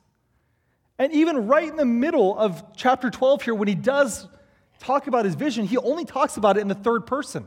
And 0.99 1.12
even 1.14 1.47
right 1.47 1.67
in 1.67 1.76
the 1.76 1.87
middle 1.87 2.38
of 2.38 2.62
chapter 2.76 3.09
12 3.09 3.43
here, 3.43 3.55
when 3.55 3.69
he 3.69 3.75
does 3.75 4.29
talk 4.81 5.07
about 5.07 5.25
his 5.25 5.35
vision, 5.35 5.64
he 5.64 5.79
only 5.79 6.05
talks 6.05 6.37
about 6.37 6.59
it 6.59 6.61
in 6.61 6.69
the 6.69 6.75
third 6.75 7.07
person 7.07 7.47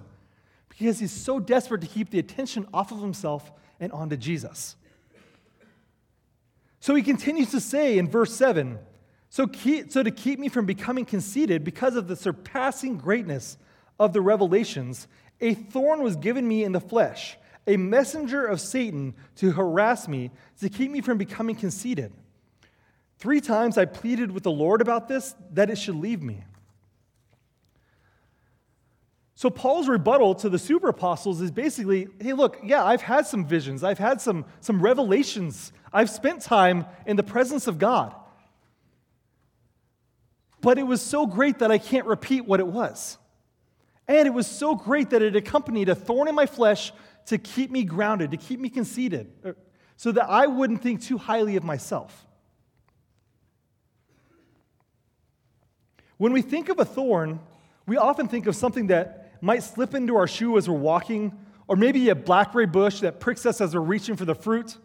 because 0.69 0.97
he's 0.97 1.11
so 1.11 1.39
desperate 1.39 1.81
to 1.81 1.87
keep 1.87 2.09
the 2.09 2.17
attention 2.17 2.67
off 2.73 2.91
of 2.91 2.99
himself 3.01 3.51
and 3.79 3.91
onto 3.91 4.17
Jesus. 4.17 4.75
So 6.79 6.95
he 6.95 7.03
continues 7.03 7.51
to 7.51 7.61
say 7.61 7.99
in 7.99 8.09
verse 8.09 8.33
7 8.33 8.79
so, 9.29 9.47
keep, 9.47 9.91
so 9.91 10.01
to 10.01 10.11
keep 10.11 10.39
me 10.39 10.47
from 10.47 10.65
becoming 10.65 11.03
conceited 11.03 11.65
because 11.65 11.97
of 11.97 12.07
the 12.07 12.15
surpassing 12.15 12.97
greatness 12.97 13.57
of 13.99 14.13
the 14.13 14.21
revelations, 14.21 15.07
a 15.41 15.53
thorn 15.53 16.01
was 16.01 16.15
given 16.15 16.47
me 16.47 16.63
in 16.63 16.71
the 16.71 16.79
flesh, 16.79 17.37
a 17.67 17.77
messenger 17.77 18.45
of 18.45 18.61
Satan 18.61 19.13
to 19.37 19.51
harass 19.51 20.07
me, 20.07 20.31
to 20.59 20.69
keep 20.69 20.91
me 20.91 21.01
from 21.01 21.17
becoming 21.17 21.55
conceited. 21.55 22.13
Three 23.17 23.41
times 23.41 23.77
I 23.77 23.85
pleaded 23.85 24.31
with 24.31 24.43
the 24.43 24.51
Lord 24.51 24.81
about 24.81 25.07
this, 25.07 25.35
that 25.53 25.69
it 25.69 25.77
should 25.77 25.95
leave 25.95 26.21
me. 26.21 26.43
So, 29.37 29.49
Paul's 29.49 29.89
rebuttal 29.89 30.35
to 30.35 30.49
the 30.49 30.57
super 30.57 30.87
apostles 30.87 31.41
is 31.41 31.51
basically 31.51 32.07
hey, 32.21 32.31
look, 32.31 32.57
yeah, 32.63 32.85
I've 32.85 33.01
had 33.01 33.25
some 33.25 33.45
visions, 33.45 33.83
I've 33.83 33.99
had 33.99 34.21
some, 34.21 34.45
some 34.61 34.81
revelations, 34.81 35.73
I've 35.91 36.09
spent 36.09 36.41
time 36.41 36.85
in 37.05 37.17
the 37.17 37.23
presence 37.23 37.67
of 37.67 37.77
God 37.77 38.15
but 40.65 40.79
it 40.79 40.83
was 40.87 40.99
so 40.99 41.27
great 41.27 41.59
that 41.59 41.69
I 41.69 41.77
can't 41.77 42.07
repeat 42.07 42.43
what 42.47 42.59
it 42.59 42.65
was. 42.65 43.19
And 44.07 44.27
it 44.27 44.33
was 44.33 44.47
so 44.47 44.75
great 44.75 45.09
that 45.11 45.21
it 45.21 45.35
accompanied 45.35 45.89
a 45.89 45.95
thorn 45.95 46.27
in 46.27 46.35
my 46.35 46.45
flesh 46.45 46.91
to 47.27 47.37
keep 47.37 47.71
me 47.71 47.83
grounded, 47.83 48.31
to 48.31 48.37
keep 48.37 48.59
me 48.59 48.69
conceited, 48.69 49.31
uh, 49.43 49.53
so 49.95 50.11
that 50.11 50.29
I 50.29 50.45
wouldn't 50.47 50.81
think 50.81 51.01
too 51.01 51.17
highly 51.17 51.55
of 51.55 51.63
myself. 51.63 52.27
When 56.17 56.33
we 56.33 56.41
think 56.41 56.69
of 56.69 56.79
a 56.79 56.85
thorn, 56.85 57.39
we 57.87 57.97
often 57.97 58.27
think 58.27 58.47
of 58.47 58.55
something 58.55 58.87
that 58.87 59.33
might 59.41 59.63
slip 59.63 59.93
into 59.93 60.15
our 60.15 60.27
shoe 60.27 60.57
as 60.57 60.69
we're 60.69 60.77
walking, 60.77 61.37
or 61.67 61.75
maybe 61.75 62.09
a 62.09 62.15
blackberry 62.15 62.67
bush 62.67 62.99
that 63.01 63.19
pricks 63.19 63.45
us 63.45 63.59
as 63.59 63.73
we're 63.73 63.81
reaching 63.81 64.15
for 64.15 64.25
the 64.25 64.35
fruit. 64.35 64.77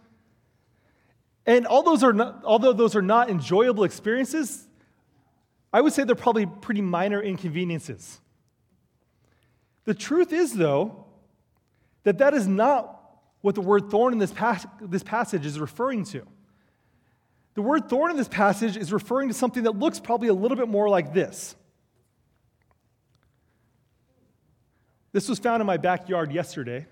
And 1.47 1.67
all 1.67 1.83
those 1.83 2.03
are 2.03 2.13
not, 2.13 2.43
although 2.45 2.73
those 2.73 2.97
are 2.97 3.03
not 3.03 3.31
enjoyable 3.31 3.85
experiences, 3.85 4.67
I 5.73 5.81
would 5.81 5.93
say 5.93 6.05
they're 6.05 6.15
probably 6.15 6.47
pretty 6.47 6.81
minor 6.81 7.23
inconveniences. 7.23 8.21
The 9.91 9.95
truth 9.95 10.33
is, 10.33 10.53
though, 10.53 11.05
that 12.05 12.19
that 12.19 12.33
is 12.33 12.47
not 12.47 13.19
what 13.41 13.57
the 13.57 13.61
word 13.61 13.91
thorn 13.91 14.13
in 14.13 14.21
this, 14.21 14.31
pas- 14.31 14.65
this 14.81 15.03
passage 15.03 15.45
is 15.45 15.59
referring 15.59 16.05
to. 16.05 16.25
The 17.55 17.63
word 17.63 17.89
thorn 17.89 18.13
in 18.13 18.17
this 18.17 18.29
passage 18.29 18.77
is 18.77 18.93
referring 18.93 19.27
to 19.31 19.35
something 19.35 19.65
that 19.65 19.77
looks 19.77 19.99
probably 19.99 20.29
a 20.29 20.33
little 20.33 20.57
bit 20.57 20.69
more 20.69 20.89
like 20.89 21.13
this. 21.13 21.57
This 25.11 25.29
was 25.29 25.41
found 25.41 25.61
in 25.61 25.67
my 25.67 25.77
backyard 25.77 26.31
yesterday 26.31 26.87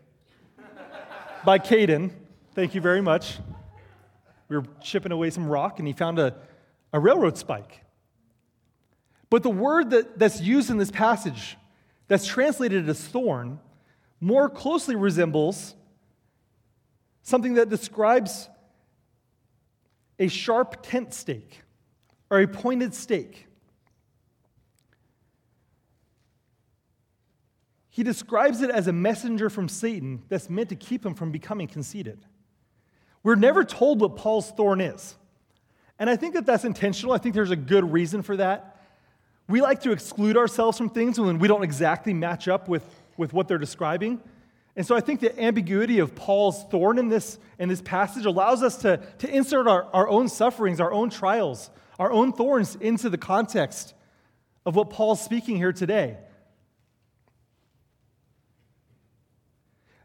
by 1.44 1.60
Caden. 1.60 2.10
Thank 2.56 2.74
you 2.74 2.80
very 2.80 3.00
much. 3.00 3.38
We 4.48 4.56
were 4.56 4.64
chipping 4.82 5.12
away 5.12 5.30
some 5.30 5.46
rock, 5.46 5.78
and 5.78 5.86
he 5.86 5.94
found 5.94 6.18
a, 6.18 6.34
a 6.92 6.98
railroad 6.98 7.38
spike. 7.38 7.80
But 9.30 9.44
the 9.44 9.50
word 9.50 9.90
that, 9.90 10.18
that's 10.18 10.40
used 10.40 10.68
in 10.68 10.78
this 10.78 10.90
passage, 10.90 11.56
that's 12.08 12.26
translated 12.26 12.88
as 12.88 13.00
thorn, 13.00 13.60
more 14.20 14.48
closely 14.48 14.96
resembles 14.96 15.74
something 17.22 17.54
that 17.54 17.68
describes 17.68 18.48
a 20.18 20.28
sharp 20.28 20.78
tent 20.82 21.14
stake 21.14 21.62
or 22.30 22.40
a 22.40 22.48
pointed 22.48 22.94
stake. 22.94 23.46
He 27.90 28.02
describes 28.02 28.62
it 28.62 28.70
as 28.70 28.86
a 28.86 28.92
messenger 28.92 29.50
from 29.50 29.68
Satan 29.68 30.22
that's 30.28 30.48
meant 30.48 30.68
to 30.68 30.76
keep 30.76 31.04
him 31.04 31.14
from 31.14 31.30
becoming 31.32 31.66
conceited. 31.66 32.24
We're 33.22 33.34
never 33.34 33.64
told 33.64 34.00
what 34.00 34.16
Paul's 34.16 34.50
thorn 34.52 34.80
is. 34.80 35.16
And 35.98 36.08
I 36.08 36.16
think 36.16 36.34
that 36.34 36.46
that's 36.46 36.64
intentional. 36.64 37.12
I 37.12 37.18
think 37.18 37.34
there's 37.34 37.50
a 37.50 37.56
good 37.56 37.92
reason 37.92 38.22
for 38.22 38.36
that. 38.36 38.77
We 39.48 39.62
like 39.62 39.80
to 39.82 39.92
exclude 39.92 40.36
ourselves 40.36 40.76
from 40.76 40.90
things 40.90 41.18
when 41.18 41.38
we 41.38 41.48
don't 41.48 41.64
exactly 41.64 42.12
match 42.12 42.48
up 42.48 42.68
with, 42.68 42.84
with 43.16 43.32
what 43.32 43.48
they're 43.48 43.56
describing. 43.56 44.20
And 44.76 44.86
so 44.86 44.94
I 44.94 45.00
think 45.00 45.20
the 45.20 45.42
ambiguity 45.42 45.98
of 45.98 46.14
Paul's 46.14 46.64
thorn 46.70 46.98
in 46.98 47.08
this, 47.08 47.38
in 47.58 47.68
this 47.68 47.80
passage 47.80 48.26
allows 48.26 48.62
us 48.62 48.76
to, 48.82 48.98
to 49.18 49.28
insert 49.28 49.66
our, 49.66 49.88
our 49.92 50.06
own 50.06 50.28
sufferings, 50.28 50.80
our 50.80 50.92
own 50.92 51.10
trials, 51.10 51.70
our 51.98 52.12
own 52.12 52.32
thorns 52.32 52.76
into 52.76 53.08
the 53.08 53.18
context 53.18 53.94
of 54.66 54.76
what 54.76 54.90
Paul's 54.90 55.20
speaking 55.20 55.56
here 55.56 55.72
today. 55.72 56.18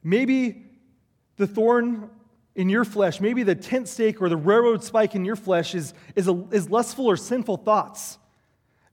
Maybe 0.01 0.65
the 1.35 1.47
thorn 1.47 2.09
in 2.55 2.69
your 2.69 2.85
flesh, 2.85 3.19
maybe 3.19 3.43
the 3.43 3.55
tent 3.55 3.89
stake 3.89 4.21
or 4.21 4.29
the 4.29 4.37
railroad 4.37 4.83
spike 4.83 5.15
in 5.15 5.25
your 5.25 5.35
flesh 5.35 5.75
is, 5.75 5.93
is, 6.15 6.27
a, 6.27 6.45
is 6.51 6.69
lustful 6.69 7.07
or 7.07 7.17
sinful 7.17 7.57
thoughts. 7.57 8.17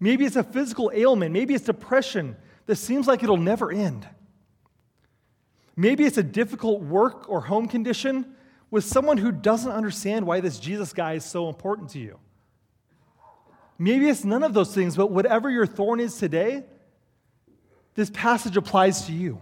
Maybe 0.00 0.24
it's 0.24 0.36
a 0.36 0.42
physical 0.42 0.90
ailment. 0.94 1.32
Maybe 1.32 1.54
it's 1.54 1.64
depression 1.64 2.36
that 2.66 2.76
seems 2.76 3.06
like 3.06 3.22
it'll 3.22 3.36
never 3.36 3.70
end. 3.70 4.08
Maybe 5.76 6.04
it's 6.04 6.18
a 6.18 6.22
difficult 6.22 6.80
work 6.80 7.28
or 7.28 7.42
home 7.42 7.68
condition 7.68 8.34
with 8.70 8.84
someone 8.84 9.18
who 9.18 9.30
doesn't 9.30 9.70
understand 9.70 10.26
why 10.26 10.40
this 10.40 10.58
Jesus 10.58 10.92
guy 10.92 11.14
is 11.14 11.24
so 11.24 11.48
important 11.48 11.90
to 11.90 11.98
you. 11.98 12.18
Maybe 13.78 14.08
it's 14.08 14.24
none 14.24 14.42
of 14.42 14.52
those 14.52 14.74
things, 14.74 14.96
but 14.96 15.10
whatever 15.10 15.50
your 15.50 15.66
thorn 15.66 16.00
is 16.00 16.16
today, 16.16 16.64
this 17.94 18.10
passage 18.10 18.56
applies 18.56 19.06
to 19.06 19.12
you. 19.12 19.40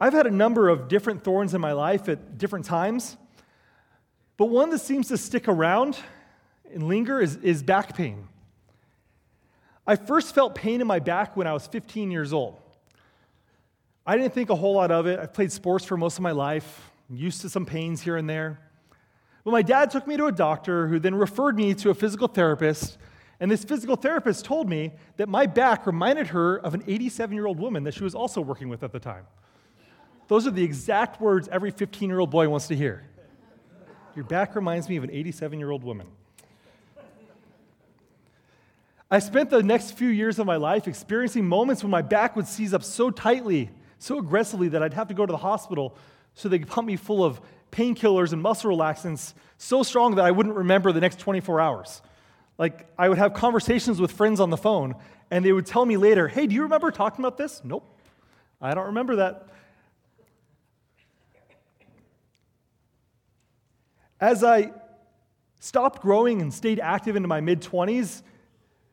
I've 0.00 0.12
had 0.12 0.26
a 0.26 0.30
number 0.30 0.68
of 0.68 0.88
different 0.88 1.22
thorns 1.22 1.54
in 1.54 1.60
my 1.60 1.72
life 1.72 2.08
at 2.08 2.38
different 2.38 2.64
times, 2.64 3.16
but 4.36 4.46
one 4.46 4.70
that 4.70 4.80
seems 4.80 5.08
to 5.08 5.16
stick 5.16 5.46
around 5.46 5.96
and 6.72 6.82
linger 6.88 7.20
is, 7.20 7.36
is 7.36 7.62
back 7.62 7.96
pain. 7.96 8.28
I 9.86 9.96
first 9.96 10.34
felt 10.34 10.54
pain 10.54 10.80
in 10.80 10.86
my 10.86 10.98
back 10.98 11.36
when 11.36 11.46
I 11.46 11.52
was 11.52 11.66
15 11.66 12.10
years 12.10 12.32
old. 12.32 12.60
I 14.06 14.16
didn't 14.16 14.34
think 14.34 14.50
a 14.50 14.56
whole 14.56 14.74
lot 14.74 14.90
of 14.90 15.06
it. 15.06 15.18
I've 15.18 15.32
played 15.32 15.52
sports 15.52 15.84
for 15.84 15.96
most 15.96 16.18
of 16.18 16.22
my 16.22 16.30
life, 16.32 16.90
I'm 17.08 17.16
used 17.16 17.40
to 17.42 17.48
some 17.48 17.66
pains 17.66 18.00
here 18.00 18.16
and 18.16 18.28
there. 18.28 18.58
But 19.44 19.50
my 19.50 19.62
dad 19.62 19.90
took 19.90 20.06
me 20.06 20.16
to 20.16 20.26
a 20.26 20.32
doctor 20.32 20.86
who 20.86 20.98
then 20.98 21.14
referred 21.14 21.56
me 21.56 21.74
to 21.74 21.90
a 21.90 21.94
physical 21.94 22.28
therapist. 22.28 22.96
And 23.40 23.50
this 23.50 23.64
physical 23.64 23.96
therapist 23.96 24.44
told 24.44 24.68
me 24.68 24.92
that 25.16 25.28
my 25.28 25.46
back 25.46 25.86
reminded 25.86 26.28
her 26.28 26.58
of 26.58 26.74
an 26.74 26.84
87 26.86 27.34
year 27.34 27.46
old 27.46 27.58
woman 27.58 27.82
that 27.84 27.94
she 27.94 28.04
was 28.04 28.14
also 28.14 28.40
working 28.40 28.68
with 28.68 28.84
at 28.84 28.92
the 28.92 29.00
time. 29.00 29.26
Those 30.28 30.46
are 30.46 30.52
the 30.52 30.62
exact 30.62 31.20
words 31.20 31.48
every 31.48 31.72
15 31.72 32.08
year 32.08 32.20
old 32.20 32.30
boy 32.30 32.48
wants 32.48 32.68
to 32.68 32.76
hear. 32.76 33.04
Your 34.14 34.24
back 34.24 34.54
reminds 34.54 34.88
me 34.88 34.96
of 34.96 35.04
an 35.04 35.10
87 35.10 35.58
year 35.58 35.70
old 35.70 35.82
woman. 35.82 36.06
I 39.12 39.18
spent 39.18 39.50
the 39.50 39.62
next 39.62 39.90
few 39.90 40.08
years 40.08 40.38
of 40.38 40.46
my 40.46 40.56
life 40.56 40.88
experiencing 40.88 41.46
moments 41.46 41.82
when 41.82 41.90
my 41.90 42.00
back 42.00 42.34
would 42.34 42.46
seize 42.46 42.72
up 42.72 42.82
so 42.82 43.10
tightly, 43.10 43.68
so 43.98 44.18
aggressively, 44.18 44.68
that 44.68 44.82
I'd 44.82 44.94
have 44.94 45.08
to 45.08 45.14
go 45.14 45.26
to 45.26 45.30
the 45.30 45.36
hospital 45.36 45.94
so 46.32 46.48
they 46.48 46.58
could 46.58 46.68
pump 46.68 46.88
me 46.88 46.96
full 46.96 47.22
of 47.22 47.38
painkillers 47.70 48.32
and 48.32 48.40
muscle 48.40 48.70
relaxants 48.70 49.34
so 49.58 49.82
strong 49.82 50.14
that 50.14 50.24
I 50.24 50.30
wouldn't 50.30 50.54
remember 50.54 50.92
the 50.92 51.00
next 51.02 51.18
24 51.18 51.60
hours. 51.60 52.00
Like, 52.56 52.86
I 52.96 53.10
would 53.10 53.18
have 53.18 53.34
conversations 53.34 54.00
with 54.00 54.12
friends 54.12 54.40
on 54.40 54.48
the 54.48 54.56
phone, 54.56 54.94
and 55.30 55.44
they 55.44 55.52
would 55.52 55.66
tell 55.66 55.84
me 55.84 55.98
later, 55.98 56.26
Hey, 56.26 56.46
do 56.46 56.54
you 56.54 56.62
remember 56.62 56.90
talking 56.90 57.22
about 57.22 57.36
this? 57.36 57.60
Nope, 57.62 57.84
I 58.62 58.72
don't 58.72 58.86
remember 58.86 59.16
that. 59.16 59.46
As 64.18 64.42
I 64.42 64.72
stopped 65.60 66.00
growing 66.00 66.40
and 66.40 66.54
stayed 66.54 66.80
active 66.80 67.14
into 67.14 67.28
my 67.28 67.42
mid 67.42 67.60
20s, 67.60 68.22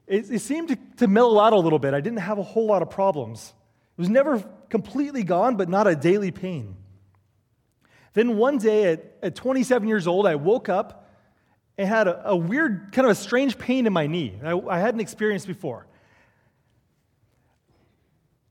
it, 0.10 0.32
it 0.32 0.40
seemed 0.40 0.70
to, 0.70 0.78
to 0.98 1.08
mellow 1.08 1.40
out 1.40 1.54
a 1.54 1.60
little 1.60 1.80
bit. 1.80 1.94
I 1.94 2.02
didn't 2.02 2.20
have 2.20 2.40
a 2.40 2.44
whole 2.44 2.66
lot 2.66 2.82
of 2.82 2.90
problems. 2.90 3.54
It 3.98 4.02
was 4.02 4.10
never 4.10 4.44
completely 4.70 5.24
gone, 5.24 5.56
but 5.56 5.70
not 5.70 5.88
a 5.88 5.96
daily 5.96 6.32
pain. 6.32 6.76
Then 8.14 8.38
one 8.38 8.58
day 8.58 8.94
at, 8.94 9.18
at 9.22 9.36
27 9.36 9.88
years 9.88 10.08
old, 10.08 10.26
I 10.26 10.36
woke 10.36 10.68
up 10.68 11.08
and 11.78 11.88
had 11.88 12.08
a, 12.08 12.30
a 12.30 12.36
weird, 12.36 12.92
kind 12.92 13.06
of 13.06 13.12
a 13.12 13.16
strange 13.16 13.58
pain 13.58 13.86
in 13.86 13.94
my 13.94 14.08
knee 14.08 14.40
I, 14.44 14.58
I 14.58 14.80
hadn't 14.80 15.00
experienced 15.00 15.48
before. 15.48 15.86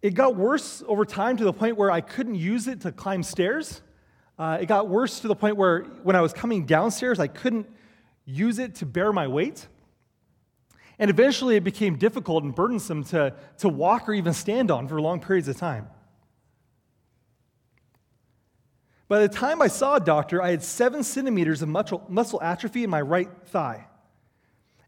It 0.01 0.15
got 0.15 0.37
worse 0.37 0.85
over 0.87 1.05
time 1.05 1.37
to 1.39 1.45
the 1.45 1.53
point 1.53 1.77
where 1.77 1.91
I 1.91 2.01
couldn't 2.01 2.37
use 2.37 2.69
it 2.69 2.83
to 2.83 2.93
climb 2.93 3.25
stairs. 3.25 3.83
Uh, 4.39 4.59
it 4.61 4.67
got 4.67 4.89
worse 4.89 5.19
to 5.21 5.29
the 5.29 5.35
point 5.35 5.57
where 5.57 5.81
when 6.05 6.15
I 6.15 6.21
was 6.21 6.33
coming 6.33 6.67
downstairs, 6.67 7.19
I 7.19 7.27
couldn't 7.27 7.69
use 8.25 8.61
it 8.61 8.77
to 8.77 8.87
bear 8.87 9.13
my 9.13 9.27
weight. 9.27 9.67
And 10.99 11.11
eventually 11.11 11.57
it 11.57 11.65
became 11.65 11.97
difficult 11.97 12.45
and 12.45 12.55
burdensome 12.55 13.05
to, 13.05 13.35
to 13.59 13.69
walk 13.69 14.09
or 14.09 14.15
even 14.15 14.33
stand 14.33 14.71
on 14.71 14.89
for 14.89 15.01
long 15.01 15.21
periods 15.21 15.49
of 15.49 15.57
time. 15.57 15.89
By 19.07 19.21
the 19.21 19.29
time 19.29 19.63
I 19.63 19.69
saw 19.69 19.97
a 19.97 20.01
doctor, 20.01 20.43
I 20.43 20.51
had 20.51 20.63
seven 20.63 21.03
centimeters 21.03 21.63
of 21.63 21.69
muscle, 21.69 22.41
atrophy 22.43 22.85
in 22.85 22.91
my 22.91 23.01
right 23.01 23.31
thigh. 23.47 23.87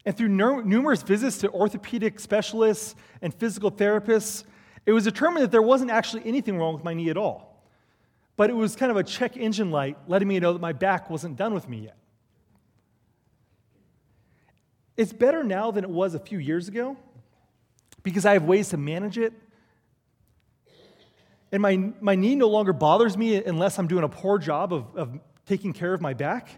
And 0.05 0.15
through 0.15 0.29
numerous 0.29 1.01
visits 1.01 1.37
to 1.39 1.49
orthopedic 1.51 2.19
specialists 2.19 2.95
and 3.21 3.33
physical 3.33 3.71
therapists, 3.71 4.43
it 4.85 4.91
was 4.91 5.05
determined 5.05 5.43
that 5.43 5.51
there 5.51 5.61
wasn't 5.61 5.91
actually 5.91 6.23
anything 6.25 6.57
wrong 6.57 6.73
with 6.73 6.83
my 6.83 6.93
knee 6.93 7.09
at 7.09 7.17
all. 7.17 7.63
But 8.35 8.49
it 8.49 8.53
was 8.53 8.75
kind 8.75 8.91
of 8.91 8.97
a 8.97 9.03
check 9.03 9.37
engine 9.37 9.71
light 9.71 9.97
letting 10.07 10.27
me 10.27 10.39
know 10.39 10.53
that 10.53 10.61
my 10.61 10.73
back 10.73 11.09
wasn't 11.09 11.35
done 11.35 11.53
with 11.53 11.69
me 11.69 11.85
yet. 11.85 11.97
It's 15.01 15.13
better 15.13 15.43
now 15.43 15.71
than 15.71 15.83
it 15.83 15.89
was 15.89 16.13
a 16.13 16.19
few 16.19 16.37
years 16.37 16.67
ago 16.67 16.95
because 18.03 18.23
I 18.23 18.33
have 18.33 18.43
ways 18.43 18.69
to 18.69 18.77
manage 18.77 19.17
it. 19.17 19.33
And 21.51 21.59
my, 21.59 21.91
my 21.99 22.13
knee 22.13 22.35
no 22.35 22.47
longer 22.47 22.71
bothers 22.71 23.17
me 23.17 23.43
unless 23.43 23.79
I'm 23.79 23.87
doing 23.87 24.03
a 24.03 24.07
poor 24.07 24.37
job 24.37 24.71
of, 24.71 24.95
of 24.95 25.19
taking 25.47 25.73
care 25.73 25.95
of 25.95 26.01
my 26.01 26.13
back. 26.13 26.49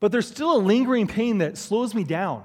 But 0.00 0.12
there's 0.12 0.26
still 0.26 0.56
a 0.56 0.60
lingering 0.62 1.06
pain 1.06 1.36
that 1.38 1.58
slows 1.58 1.94
me 1.94 2.04
down. 2.04 2.44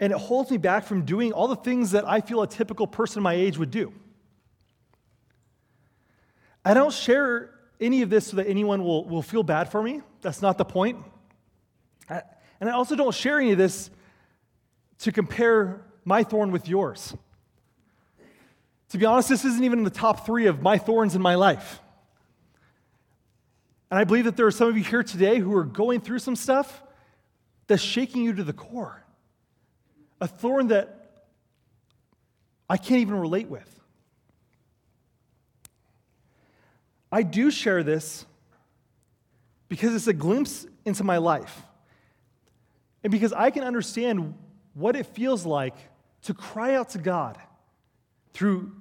And 0.00 0.12
it 0.12 0.18
holds 0.18 0.50
me 0.50 0.56
back 0.56 0.82
from 0.82 1.04
doing 1.04 1.32
all 1.32 1.46
the 1.46 1.54
things 1.54 1.92
that 1.92 2.04
I 2.08 2.22
feel 2.22 2.42
a 2.42 2.48
typical 2.48 2.88
person 2.88 3.22
my 3.22 3.34
age 3.34 3.56
would 3.56 3.70
do. 3.70 3.92
I 6.64 6.74
don't 6.74 6.92
share 6.92 7.54
any 7.80 8.02
of 8.02 8.10
this 8.10 8.26
so 8.26 8.38
that 8.38 8.48
anyone 8.48 8.82
will, 8.82 9.04
will 9.08 9.22
feel 9.22 9.44
bad 9.44 9.70
for 9.70 9.80
me. 9.80 10.00
That's 10.22 10.42
not 10.42 10.58
the 10.58 10.64
point. 10.64 11.04
And 12.08 12.70
I 12.70 12.72
also 12.72 12.96
don't 12.96 13.14
share 13.14 13.38
any 13.38 13.52
of 13.52 13.58
this 13.58 13.90
to 15.00 15.12
compare 15.12 15.82
my 16.04 16.22
thorn 16.22 16.52
with 16.52 16.68
yours. 16.68 17.14
To 18.90 18.98
be 18.98 19.04
honest, 19.04 19.28
this 19.28 19.44
isn't 19.44 19.64
even 19.64 19.80
in 19.80 19.84
the 19.84 19.90
top 19.90 20.24
three 20.24 20.46
of 20.46 20.62
my 20.62 20.78
thorns 20.78 21.14
in 21.14 21.22
my 21.22 21.34
life. 21.34 21.80
And 23.90 23.98
I 23.98 24.04
believe 24.04 24.24
that 24.24 24.36
there 24.36 24.46
are 24.46 24.52
some 24.52 24.68
of 24.68 24.76
you 24.76 24.84
here 24.84 25.02
today 25.02 25.38
who 25.38 25.54
are 25.56 25.64
going 25.64 26.00
through 26.00 26.20
some 26.20 26.36
stuff 26.36 26.82
that's 27.66 27.82
shaking 27.82 28.22
you 28.22 28.32
to 28.34 28.44
the 28.44 28.52
core. 28.52 29.04
A 30.20 30.26
thorn 30.26 30.68
that 30.68 31.24
I 32.70 32.76
can't 32.76 33.00
even 33.00 33.16
relate 33.16 33.48
with. 33.48 33.80
I 37.12 37.22
do 37.22 37.50
share 37.50 37.82
this 37.82 38.26
because 39.68 39.94
it's 39.94 40.06
a 40.06 40.12
glimpse 40.12 40.66
into 40.84 41.04
my 41.04 41.18
life. 41.18 41.62
And 43.06 43.12
because 43.12 43.32
I 43.32 43.50
can 43.50 43.62
understand 43.62 44.34
what 44.74 44.96
it 44.96 45.06
feels 45.06 45.46
like 45.46 45.76
to 46.22 46.34
cry 46.34 46.74
out 46.74 46.88
to 46.88 46.98
God 46.98 47.38
through 48.32 48.72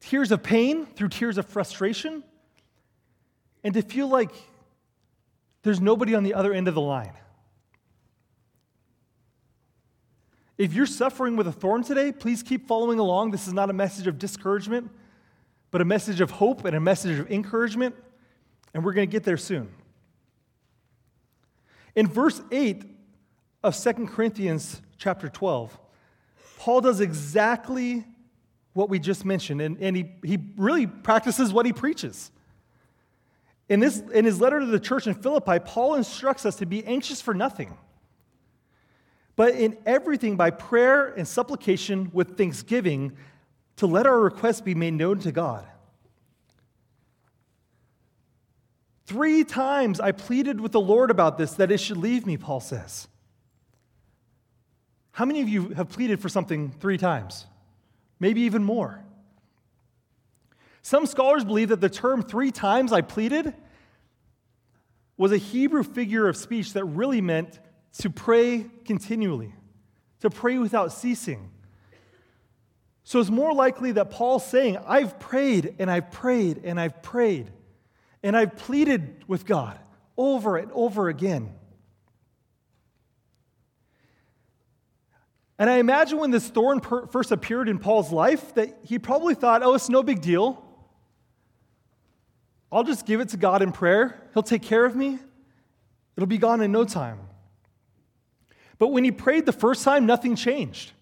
tears 0.00 0.32
of 0.32 0.42
pain, 0.42 0.86
through 0.86 1.10
tears 1.10 1.36
of 1.36 1.44
frustration, 1.44 2.24
and 3.62 3.74
to 3.74 3.82
feel 3.82 4.08
like 4.08 4.30
there's 5.64 5.82
nobody 5.82 6.14
on 6.14 6.22
the 6.22 6.32
other 6.32 6.54
end 6.54 6.66
of 6.66 6.74
the 6.74 6.80
line. 6.80 7.12
If 10.56 10.72
you're 10.72 10.86
suffering 10.86 11.36
with 11.36 11.46
a 11.46 11.52
thorn 11.52 11.82
today, 11.82 12.10
please 12.10 12.42
keep 12.42 12.66
following 12.66 12.98
along. 12.98 13.32
This 13.32 13.46
is 13.46 13.52
not 13.52 13.68
a 13.68 13.74
message 13.74 14.06
of 14.06 14.18
discouragement, 14.18 14.90
but 15.70 15.82
a 15.82 15.84
message 15.84 16.22
of 16.22 16.30
hope 16.30 16.64
and 16.64 16.74
a 16.74 16.80
message 16.80 17.18
of 17.18 17.30
encouragement, 17.30 17.94
and 18.72 18.82
we're 18.82 18.94
going 18.94 19.06
to 19.06 19.12
get 19.12 19.24
there 19.24 19.36
soon. 19.36 19.68
In 21.94 22.06
verse 22.06 22.40
8, 22.50 22.92
of 23.64 23.74
Second 23.74 24.08
Corinthians 24.08 24.82
chapter 24.98 25.28
12, 25.30 25.76
Paul 26.58 26.82
does 26.82 27.00
exactly 27.00 28.04
what 28.74 28.90
we 28.90 28.98
just 28.98 29.24
mentioned, 29.24 29.62
and, 29.62 29.78
and 29.80 29.96
he, 29.96 30.12
he 30.22 30.38
really 30.56 30.86
practices 30.86 31.52
what 31.52 31.64
he 31.64 31.72
preaches. 31.72 32.30
In, 33.70 33.80
this, 33.80 34.00
in 34.12 34.26
his 34.26 34.38
letter 34.38 34.60
to 34.60 34.66
the 34.66 34.78
church 34.78 35.06
in 35.06 35.14
Philippi, 35.14 35.58
Paul 35.64 35.94
instructs 35.94 36.44
us 36.44 36.56
to 36.56 36.66
be 36.66 36.84
anxious 36.84 37.22
for 37.22 37.32
nothing, 37.32 37.76
but 39.34 39.54
in 39.54 39.78
everything 39.86 40.36
by 40.36 40.50
prayer 40.50 41.06
and 41.06 41.26
supplication 41.26 42.10
with 42.12 42.36
thanksgiving 42.36 43.16
to 43.76 43.86
let 43.86 44.06
our 44.06 44.20
requests 44.20 44.60
be 44.60 44.74
made 44.74 44.92
known 44.92 45.18
to 45.20 45.32
God. 45.32 45.66
Three 49.06 49.42
times 49.42 50.00
I 50.00 50.12
pleaded 50.12 50.60
with 50.60 50.72
the 50.72 50.80
Lord 50.80 51.10
about 51.10 51.38
this, 51.38 51.54
that 51.54 51.72
it 51.72 51.78
should 51.78 51.96
leave 51.96 52.26
me, 52.26 52.36
Paul 52.36 52.60
says. 52.60 53.08
How 55.14 55.24
many 55.24 55.40
of 55.42 55.48
you 55.48 55.68
have 55.70 55.90
pleaded 55.90 56.20
for 56.20 56.28
something 56.28 56.72
three 56.80 56.98
times? 56.98 57.46
Maybe 58.18 58.40
even 58.42 58.64
more. 58.64 59.00
Some 60.82 61.06
scholars 61.06 61.44
believe 61.44 61.68
that 61.68 61.80
the 61.80 61.88
term 61.88 62.20
three 62.20 62.50
times 62.50 62.92
I 62.92 63.00
pleaded 63.00 63.54
was 65.16 65.30
a 65.30 65.36
Hebrew 65.36 65.84
figure 65.84 66.28
of 66.28 66.36
speech 66.36 66.72
that 66.72 66.84
really 66.84 67.20
meant 67.20 67.60
to 67.98 68.10
pray 68.10 68.66
continually, 68.84 69.54
to 70.18 70.30
pray 70.30 70.58
without 70.58 70.92
ceasing. 70.92 71.48
So 73.04 73.20
it's 73.20 73.30
more 73.30 73.54
likely 73.54 73.92
that 73.92 74.10
Paul's 74.10 74.44
saying, 74.44 74.78
I've 74.84 75.20
prayed 75.20 75.76
and 75.78 75.88
I've 75.88 76.10
prayed 76.10 76.62
and 76.64 76.80
I've 76.80 77.04
prayed 77.04 77.52
and 78.24 78.36
I've 78.36 78.56
pleaded 78.56 79.22
with 79.28 79.46
God 79.46 79.78
over 80.16 80.56
and 80.56 80.72
over 80.72 81.08
again. 81.08 81.54
And 85.58 85.70
I 85.70 85.78
imagine 85.78 86.18
when 86.18 86.30
this 86.30 86.48
thorn 86.48 86.80
per- 86.80 87.06
first 87.06 87.30
appeared 87.30 87.68
in 87.68 87.78
Paul's 87.78 88.10
life, 88.10 88.54
that 88.54 88.76
he 88.82 88.98
probably 88.98 89.34
thought, 89.34 89.62
oh, 89.62 89.74
it's 89.74 89.88
no 89.88 90.02
big 90.02 90.20
deal. 90.20 90.64
I'll 92.72 92.82
just 92.82 93.06
give 93.06 93.20
it 93.20 93.28
to 93.30 93.36
God 93.36 93.62
in 93.62 93.70
prayer. 93.70 94.20
He'll 94.34 94.42
take 94.42 94.62
care 94.62 94.84
of 94.84 94.96
me. 94.96 95.18
It'll 96.16 96.26
be 96.26 96.38
gone 96.38 96.60
in 96.60 96.72
no 96.72 96.84
time. 96.84 97.20
But 98.78 98.88
when 98.88 99.04
he 99.04 99.12
prayed 99.12 99.46
the 99.46 99.52
first 99.52 99.84
time, 99.84 100.06
nothing 100.06 100.34
changed. 100.34 100.92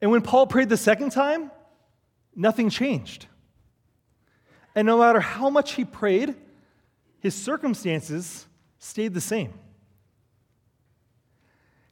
And 0.00 0.10
when 0.10 0.22
Paul 0.22 0.46
prayed 0.46 0.70
the 0.70 0.76
second 0.78 1.10
time, 1.10 1.50
nothing 2.34 2.70
changed. 2.70 3.26
And 4.74 4.86
no 4.86 4.98
matter 4.98 5.20
how 5.20 5.50
much 5.50 5.72
he 5.72 5.84
prayed, 5.84 6.34
his 7.20 7.34
circumstances 7.34 8.46
stayed 8.78 9.12
the 9.12 9.20
same. 9.20 9.52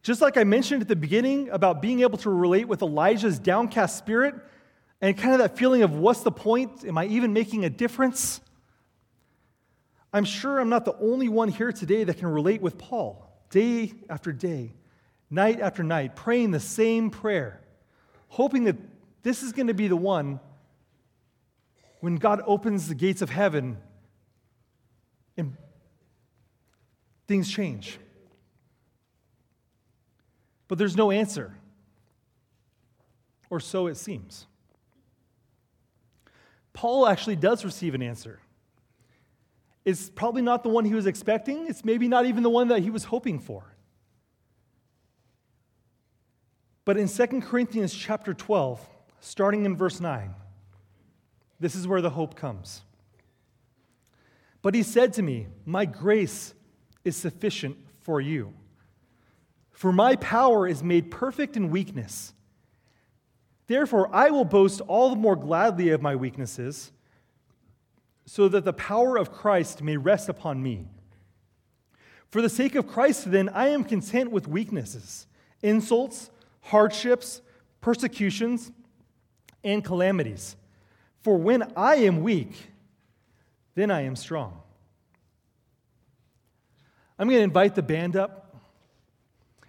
Just 0.07 0.21
like 0.21 0.37
I 0.37 0.45
mentioned 0.45 0.83
at 0.83 0.87
the 0.87 0.95
beginning 0.95 1.49
about 1.51 1.83
being 1.83 2.03
able 2.03 2.17
to 2.19 2.31
relate 2.31 2.69
with 2.69 2.81
Elijah's 2.81 3.41
downcast 3.41 3.99
spirit 3.99 4.37
and 5.01 5.19
kind 5.19 5.33
of 5.33 5.41
that 5.41 5.59
feeling 5.59 5.83
of 5.83 5.95
what's 5.95 6.21
the 6.21 6.31
point? 6.31 6.85
Am 6.85 6.97
I 6.97 7.07
even 7.07 7.33
making 7.33 7.65
a 7.65 7.71
difference? 7.71 8.41
I'm 10.13 10.25
sure 10.25 10.61
I'm 10.61 10.69
not 10.69 10.85
the 10.85 10.97
only 11.01 11.29
one 11.29 11.49
here 11.49 11.73
today 11.73 12.05
that 12.05 12.19
can 12.19 12.29
relate 12.29 12.63
with 12.63 12.79
Paul 12.79 13.37
day 13.51 13.95
after 14.09 14.31
day, 14.31 14.75
night 15.29 15.59
after 15.59 15.83
night, 15.83 16.15
praying 16.15 16.53
the 16.53 16.61
same 16.61 17.11
prayer, 17.11 17.61
hoping 18.29 18.63
that 18.63 18.77
this 19.25 19.43
is 19.43 19.51
going 19.51 19.67
to 19.67 19.75
be 19.75 19.89
the 19.89 19.97
one 19.97 20.39
when 21.99 22.15
God 22.15 22.43
opens 22.47 22.87
the 22.87 22.95
gates 22.95 23.23
of 23.23 23.31
heaven 23.31 23.77
and 25.37 25.57
things 27.27 27.51
change. 27.51 27.99
But 30.69 30.79
there's 30.79 30.97
no 30.97 31.11
answer. 31.11 31.55
Or 33.51 33.61
so 33.61 33.87
it 33.87 33.97
seems. 33.97 34.47
Paul 36.73 37.07
actually 37.07 37.37
does 37.37 37.65
receive 37.65 37.95
an 37.95 38.03
answer. 38.03 38.41
It's 39.85 40.11
probably 40.11 40.43
not 40.43 40.63
the 40.63 40.69
one 40.69 40.85
he 40.85 40.95
was 40.95 41.07
expecting, 41.07 41.69
it's 41.69 41.85
maybe 41.85 42.09
not 42.09 42.27
even 42.27 42.43
the 42.43 42.51
one 42.51 42.69
that 42.69 42.81
he 42.81 42.91
was 42.91 43.05
hoping 43.05 43.39
for. 43.39 43.73
But 46.85 46.97
in 46.97 47.09
2 47.09 47.27
Corinthians 47.41 47.95
chapter 47.95 48.35
12, 48.35 48.81
starting 49.21 49.65
in 49.65 49.77
verse 49.77 50.01
9, 50.01 50.35
this 51.59 51.75
is 51.75 51.87
where 51.87 52.01
the 52.01 52.11
hope 52.11 52.35
comes. 52.35 52.83
But 54.61 54.75
he 54.75 54.83
said 54.83 55.13
to 55.15 55.23
me, 55.23 55.47
My 55.65 55.85
grace 55.85 56.53
is 57.05 57.17
sufficient 57.17 57.77
for 58.03 58.21
you 58.21 58.53
for 59.77 59.93
my 59.93 60.17
power 60.17 60.67
is 60.67 60.83
made 60.83 61.11
perfect 61.11 61.55
in 61.55 61.71
weakness. 61.71 62.33
Therefore, 63.67 64.09
I 64.11 64.31
will 64.31 64.47
boast 64.47 64.81
all 64.81 65.11
the 65.11 65.17
more 65.17 65.37
gladly 65.37 65.91
of 65.91 66.01
my 66.01 66.17
weaknesses, 66.17 66.93
so 68.25 68.49
that 68.49 68.65
the 68.65 68.73
power 68.73 69.19
of 69.19 69.31
Christ 69.31 69.83
may 69.83 69.99
rest 69.99 70.31
upon 70.31 70.63
me. 70.63 70.87
For 72.31 72.41
the 72.41 72.49
sake 72.49 72.75
of 72.75 72.89
Christ, 72.89 73.31
then, 73.31 73.51
I 73.51 73.69
am 73.69 73.85
content 73.85 74.31
with 74.31 74.49
weaknesses, 74.49 75.27
insults, 75.63 76.31
hardships, 76.63 77.43
persecutions, 77.83 78.73
and 79.63 79.85
calamities. 79.85 80.57
For 81.21 81.37
when 81.37 81.71
I 81.77 81.97
am 81.97 82.23
weak, 82.23 82.71
then 83.75 83.91
I 83.91 84.03
am 84.03 84.17
strong. 84.17 84.59
I'm 87.19 87.29
going 87.29 87.41
to 87.41 87.45
invite 87.45 87.75
the 87.75 87.83
band 87.83 88.17
up. 88.17 88.46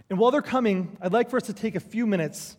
And 0.09 0.17
while 0.17 0.31
they're 0.31 0.41
coming, 0.41 0.97
I'd 1.01 1.13
like 1.13 1.29
for 1.29 1.37
us 1.37 1.43
to 1.43 1.53
take 1.53 1.75
a 1.75 1.79
few 1.79 2.05
minutes 2.07 2.57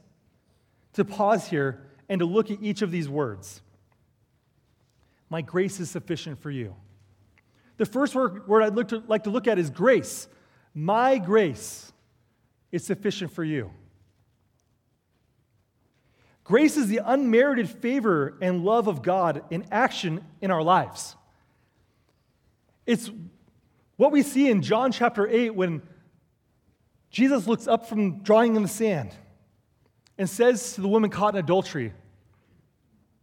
to 0.95 1.05
pause 1.05 1.49
here 1.49 1.87
and 2.09 2.19
to 2.19 2.27
look 2.27 2.51
at 2.51 2.59
each 2.63 2.83
of 2.83 2.91
these 2.91 3.09
words. 3.09 3.63
My 5.31 5.43
grace 5.43 5.79
is 5.81 5.91
sufficient 5.91 6.41
for 6.41 6.51
you. 6.51 6.75
The 7.77 7.87
first 7.87 8.15
word, 8.15 8.43
I'd 8.63 8.75
like 8.75 8.89
to, 8.89 9.03
like 9.07 9.25
to 9.25 9.31
look 9.31 9.47
at 9.47 9.59
is 9.59 9.71
grace. 9.71 10.27
My 10.75 11.19
grace 11.19 11.93
is 12.73 12.85
sufficient 12.85 13.33
for 13.33 13.45
you. 13.45 13.71
Grace 16.45 16.77
is 16.77 16.89
the 16.89 17.01
unmerited 17.05 17.69
favor 17.69 18.37
and 18.41 18.65
love 18.65 18.89
of 18.89 19.03
God 19.03 19.45
in 19.51 19.67
action 19.71 20.25
in 20.41 20.51
our 20.51 20.63
lives. 20.63 21.15
It's 22.87 23.11
what 23.97 24.13
we 24.13 24.23
see 24.23 24.51
in 24.51 24.63
John 24.63 24.93
chapter 24.93 25.29
8 25.29 25.51
when 25.51 25.83
Jesus 27.11 27.47
looks 27.47 27.67
up 27.67 27.89
from 27.89 28.23
drawing 28.23 28.57
in 28.57 28.63
the 28.63 28.69
sand 28.69 29.15
and 30.17 30.29
says 30.29 30.75
to 30.75 30.81
the 30.81 30.89
woman 30.89 31.11
caught 31.11 31.35
in 31.35 31.41
adultery, 31.41 31.93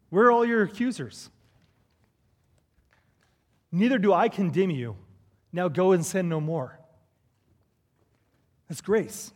Where 0.09 0.25
are 0.25 0.31
all 0.31 0.45
your 0.45 0.63
accusers? 0.63 1.29
Neither 3.71 3.97
do 3.97 4.13
I 4.13 4.29
condemn 4.29 4.71
you. 4.71 4.95
Now 5.51 5.67
go 5.67 5.91
and 5.91 6.05
sin 6.05 6.29
no 6.29 6.41
more. 6.41 6.79
That's 8.67 8.81
grace. 8.81 9.31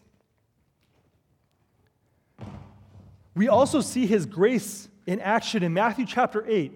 We 3.36 3.48
also 3.48 3.82
see 3.82 4.06
his 4.06 4.26
grace 4.26 4.90
in 5.06 5.20
action 5.22 5.64
in 5.64 5.74
Matthew 5.74 6.06
chapter 6.06 6.44
8 6.48 6.74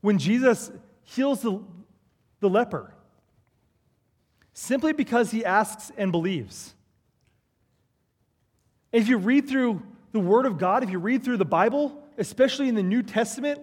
when 0.00 0.18
Jesus 0.18 0.70
heals 1.02 1.42
the, 1.42 1.60
the 2.40 2.48
leper 2.48 2.93
simply 4.54 4.92
because 4.92 5.32
he 5.32 5.44
asks 5.44 5.92
and 5.98 6.10
believes. 6.10 6.74
If 8.92 9.08
you 9.08 9.18
read 9.18 9.48
through 9.48 9.82
the 10.12 10.20
Word 10.20 10.46
of 10.46 10.56
God, 10.56 10.84
if 10.84 10.90
you 10.90 11.00
read 11.00 11.24
through 11.24 11.36
the 11.36 11.44
Bible, 11.44 12.00
especially 12.16 12.68
in 12.68 12.76
the 12.76 12.82
New 12.82 13.02
Testament, 13.02 13.60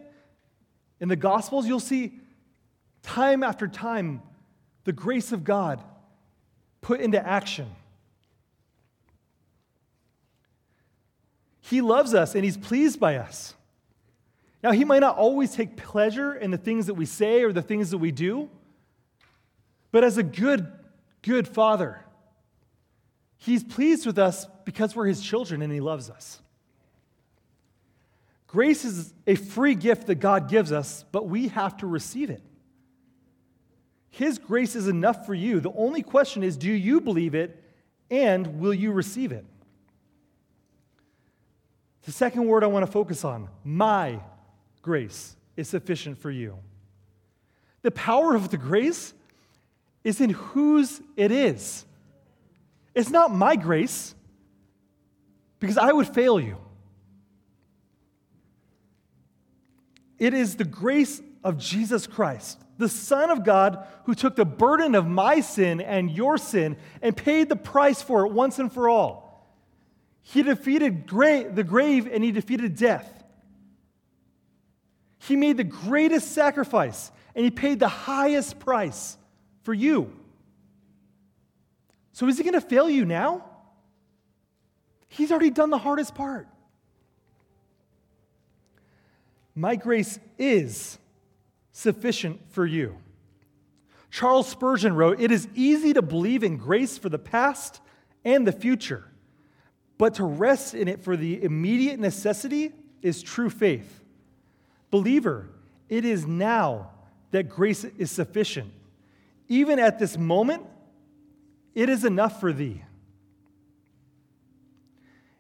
in 1.00 1.08
the 1.08 1.16
Gospels, 1.16 1.66
you'll 1.66 1.80
see 1.80 2.20
time 3.02 3.42
after 3.42 3.68
time, 3.68 4.22
the 4.84 4.92
grace 4.92 5.32
of 5.32 5.44
God 5.44 5.82
put 6.82 7.00
into 7.00 7.26
action. 7.26 7.68
He 11.62 11.80
loves 11.80 12.14
us 12.14 12.36
and 12.36 12.44
He's 12.44 12.58
pleased 12.58 13.00
by 13.00 13.16
us. 13.16 13.54
Now, 14.62 14.72
He 14.72 14.84
might 14.84 15.00
not 15.00 15.18
always 15.18 15.56
take 15.56 15.78
pleasure 15.78 16.36
in 16.36 16.52
the 16.52 16.58
things 16.58 16.88
that 16.88 16.96
we 16.96 17.06
say 17.06 17.44
or 17.44 17.54
the 17.54 17.62
things 17.62 17.92
that 17.92 18.00
we 18.00 18.12
do, 18.12 18.50
but 19.92 20.04
as 20.04 20.18
a 20.18 20.24
good, 20.24 20.72
good 21.22 21.48
Father, 21.48 22.04
He's 23.38 23.64
pleased 23.64 24.06
with 24.06 24.20
us 24.20 24.46
because 24.66 24.96
we're 24.96 25.08
His 25.08 25.22
children 25.22 25.62
and 25.62 25.74
He 25.74 25.80
loves 25.80 26.10
us. 26.10 26.42
Grace 28.48 28.84
is 28.84 29.14
a 29.26 29.36
free 29.36 29.76
gift 29.76 30.08
that 30.08 30.16
God 30.16 30.50
gives 30.50 30.72
us, 30.72 31.06
but 31.12 31.28
we 31.28 31.48
have 31.48 31.78
to 31.78 31.88
receive 31.88 32.30
it. 32.30 32.44
His 34.10 34.38
grace 34.38 34.76
is 34.76 34.90
enough 34.90 35.26
for 35.26 35.34
you. 35.34 35.62
The 35.62 35.72
only 35.72 36.02
question 36.02 36.44
is 36.44 36.58
do 36.58 36.72
you 36.72 37.00
believe 37.00 37.34
it 37.34 37.64
and 38.10 38.60
will 38.60 38.74
you 38.74 38.92
receive 38.92 39.32
it? 39.32 39.46
The 42.04 42.12
second 42.12 42.46
word 42.46 42.64
I 42.64 42.68
want 42.68 42.86
to 42.86 42.92
focus 42.92 43.24
on 43.24 43.48
my 43.64 44.20
grace 44.82 45.36
is 45.56 45.70
sufficient 45.70 46.18
for 46.18 46.30
you. 46.30 46.58
The 47.84 47.92
power 47.92 48.36
of 48.36 48.50
the 48.50 48.58
grace 48.58 49.14
is 50.04 50.22
in 50.22 50.32
whose 50.32 51.02
it 51.16 51.32
is. 51.32 51.86
It's 52.94 53.10
not 53.10 53.34
my 53.34 53.56
grace, 53.56 54.16
because 55.60 55.78
I 55.78 55.92
would 55.92 56.08
fail 56.08 56.40
you. 56.40 56.58
It 60.18 60.34
is 60.34 60.56
the 60.56 60.66
grace 60.66 61.22
of 61.44 61.58
Jesus 61.58 62.06
Christ 62.08 62.60
the 62.82 62.90
Son 62.90 63.30
of 63.30 63.46
God, 63.46 63.88
who 64.06 64.16
took 64.16 64.36
the 64.36 64.44
burden 64.44 64.96
of 64.96 65.08
my 65.08 65.40
sin 65.40 65.80
and 65.80 66.12
your 66.12 66.38
sin 66.38 66.76
and 67.02 67.16
paid 67.16 67.48
the 67.48 67.56
price 67.56 68.02
for 68.02 68.26
it 68.26 68.34
once 68.34 68.60
and 68.60 68.74
for 68.74 68.90
all. 68.90 69.48
He 70.24 70.44
defeated 70.44 71.08
gra- 71.08 71.50
the 71.50 71.64
grave 71.64 72.10
and 72.12 72.24
he 72.24 72.32
defeated 72.32 72.76
death. 72.76 73.24
He 75.20 75.36
made 75.36 75.58
the 75.58 75.64
greatest 75.64 76.32
sacrifice 76.32 77.12
and 77.36 77.46
he 77.46 77.52
paid 77.52 77.80
the 77.80 77.88
highest 77.88 78.60
price 78.60 79.16
for 79.64 79.74
you. 79.74 80.14
So, 82.14 82.28
is 82.28 82.38
he 82.38 82.44
going 82.44 82.54
to 82.54 82.62
fail 82.62 82.90
you 82.90 83.06
now? 83.06 83.46
He's 85.08 85.32
already 85.32 85.50
done 85.50 85.70
the 85.70 85.78
hardest 85.78 86.16
part. 86.16 86.48
My 89.56 89.76
grace 89.76 90.20
is 90.38 90.98
sufficient 91.72 92.40
for 92.50 92.66
you. 92.66 92.98
Charles 94.10 94.48
Spurgeon 94.48 94.96
wrote, 94.96 95.20
It 95.20 95.32
is 95.32 95.48
easy 95.56 95.94
to 95.94 96.02
believe 96.02 96.44
in 96.44 96.58
grace 96.58 96.98
for 96.98 97.10
the 97.10 97.20
past 97.20 97.82
and 98.24 98.46
the 98.46 98.52
future, 98.52 99.06
but 99.98 100.16
to 100.16 100.24
rest 100.24 100.74
in 100.74 100.88
it 100.88 101.04
for 101.04 101.16
the 101.18 101.44
immediate 101.44 102.00
necessity 102.00 102.72
is 103.02 103.24
true 103.24 103.50
faith. 103.50 104.02
Believer, 104.92 105.50
it 105.90 106.06
is 106.06 106.26
now 106.28 106.92
that 107.32 107.50
grace 107.50 107.84
is 107.84 108.12
sufficient. 108.12 108.72
Even 109.52 109.80
at 109.80 110.00
this 110.00 110.18
moment, 110.18 110.66
it 111.76 111.90
is 111.90 112.06
enough 112.06 112.40
for 112.40 112.54
thee. 112.54 112.82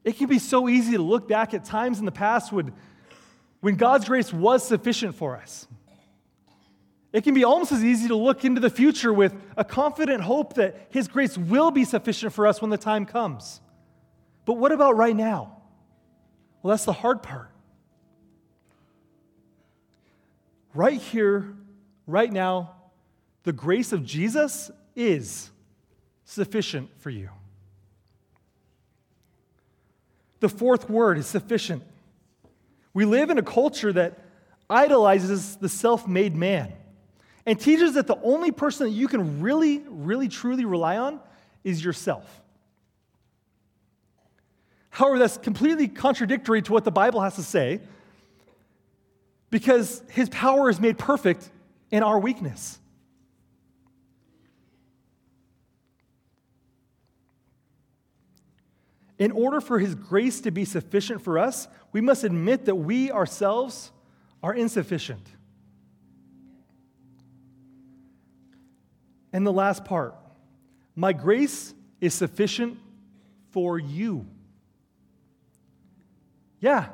It 0.04 0.17
can 0.17 0.28
be 0.28 0.38
so 0.38 0.67
easy 0.67 0.97
to 0.97 1.02
look 1.02 1.30
back 1.30 1.54
at 1.54 1.63
times 1.63 1.97
in 1.97 2.04
the 2.04 2.12
past 2.12 2.52
when, 2.52 2.74
when 3.62 3.76
God's 3.76 4.04
grace 4.04 4.34
was 4.34 4.67
sufficient 4.67 5.15
for 5.15 5.38
us. 5.38 5.65
It 7.13 7.24
can 7.24 7.34
be 7.34 7.45
almost 7.45 7.71
as 7.71 7.86
easy 7.86 8.10
to 8.10 8.17
look 8.17 8.43
into 8.43 8.60
the 8.60 8.69
future 8.69 9.13
with 9.13 9.34
a 9.56 9.63
confident 9.63 10.24
hope 10.24 10.56
that 10.56 10.88
His 10.89 11.08
grace 11.08 11.38
will 11.38 11.71
be 11.71 11.86
sufficient 11.86 12.34
for 12.34 12.47
us 12.47 12.62
when 12.62 12.69
the 12.69 12.78
time 12.78 13.06
comes. 13.06 13.62
But 14.43 14.58
what 14.58 14.74
about 14.74 14.97
right 14.97 15.15
now? 15.15 15.62
Well, 16.62 16.71
that's 16.71 16.84
the 16.84 16.91
hard 16.91 17.24
part. 17.24 17.50
Right 20.74 21.00
here, 21.00 21.56
right 22.06 22.30
now, 22.30 22.76
the 23.43 23.54
grace 23.54 23.91
of 23.91 24.06
Jesus 24.06 24.71
is 24.95 25.49
sufficient 26.25 26.89
for 26.99 27.10
you. 27.10 27.30
The 30.39 30.49
fourth 30.49 30.89
word 30.89 31.17
is 31.17 31.27
sufficient. 31.27 31.84
We 32.93 33.06
live 33.06 33.30
in 33.30 33.38
a 33.38 33.43
culture 33.43 33.93
that 33.93 34.19
idolizes 34.69 35.58
the 35.58 35.69
self 35.69 36.08
made 36.08 36.36
man 36.36 36.73
and 37.45 37.60
teaches 37.60 37.93
that 37.93 38.08
the 38.08 38.19
only 38.21 38.51
person 38.51 38.88
that 38.88 38.93
you 38.93 39.08
can 39.08 39.41
really, 39.41 39.84
really, 39.88 40.27
truly 40.27 40.65
rely 40.65 40.97
on 40.97 41.19
is 41.63 41.84
yourself. 41.84 42.41
However, 44.89 45.19
that's 45.19 45.38
completely 45.38 45.88
contradictory 45.88 46.62
to 46.63 46.71
what 46.73 46.84
the 46.84 46.91
Bible 46.91 47.21
has 47.21 47.36
to 47.36 47.43
say 47.43 47.80
because 49.49 50.01
his 50.10 50.30
power 50.30 50.69
is 50.69 50.80
made 50.80 50.97
perfect 50.97 51.49
in 51.91 52.04
our 52.04 52.19
weakness. 52.19 52.80
In 59.21 59.31
order 59.34 59.62
for 59.62 59.77
his 59.77 59.93
grace 59.93 60.41
to 60.41 60.49
be 60.49 60.65
sufficient 60.65 61.21
for 61.21 61.38
us, 61.38 61.67
we 61.91 62.01
must 62.01 62.23
admit 62.23 62.65
that 62.65 62.73
we 62.73 63.12
ourselves 63.12 63.91
are 64.41 64.51
insufficient. 64.51 65.23
And 69.31 69.45
the 69.45 69.53
last 69.53 69.86
part 69.86 70.15
my 70.95 71.13
grace 71.13 71.75
is 72.01 72.15
sufficient 72.15 72.79
for 73.51 73.77
you. 73.77 74.25
Yeah, 76.60 76.88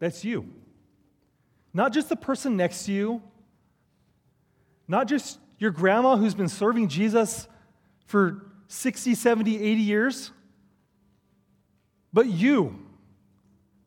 that's 0.00 0.24
you. 0.24 0.52
Not 1.72 1.92
just 1.92 2.08
the 2.08 2.16
person 2.16 2.56
next 2.56 2.86
to 2.86 2.92
you, 2.92 3.22
not 4.88 5.06
just 5.06 5.38
your 5.58 5.70
grandma 5.70 6.16
who's 6.16 6.34
been 6.34 6.48
serving 6.48 6.88
Jesus 6.88 7.46
for 8.06 8.46
60, 8.66 9.14
70, 9.14 9.62
80 9.62 9.80
years, 9.80 10.32
but 12.12 12.26
you 12.26 12.78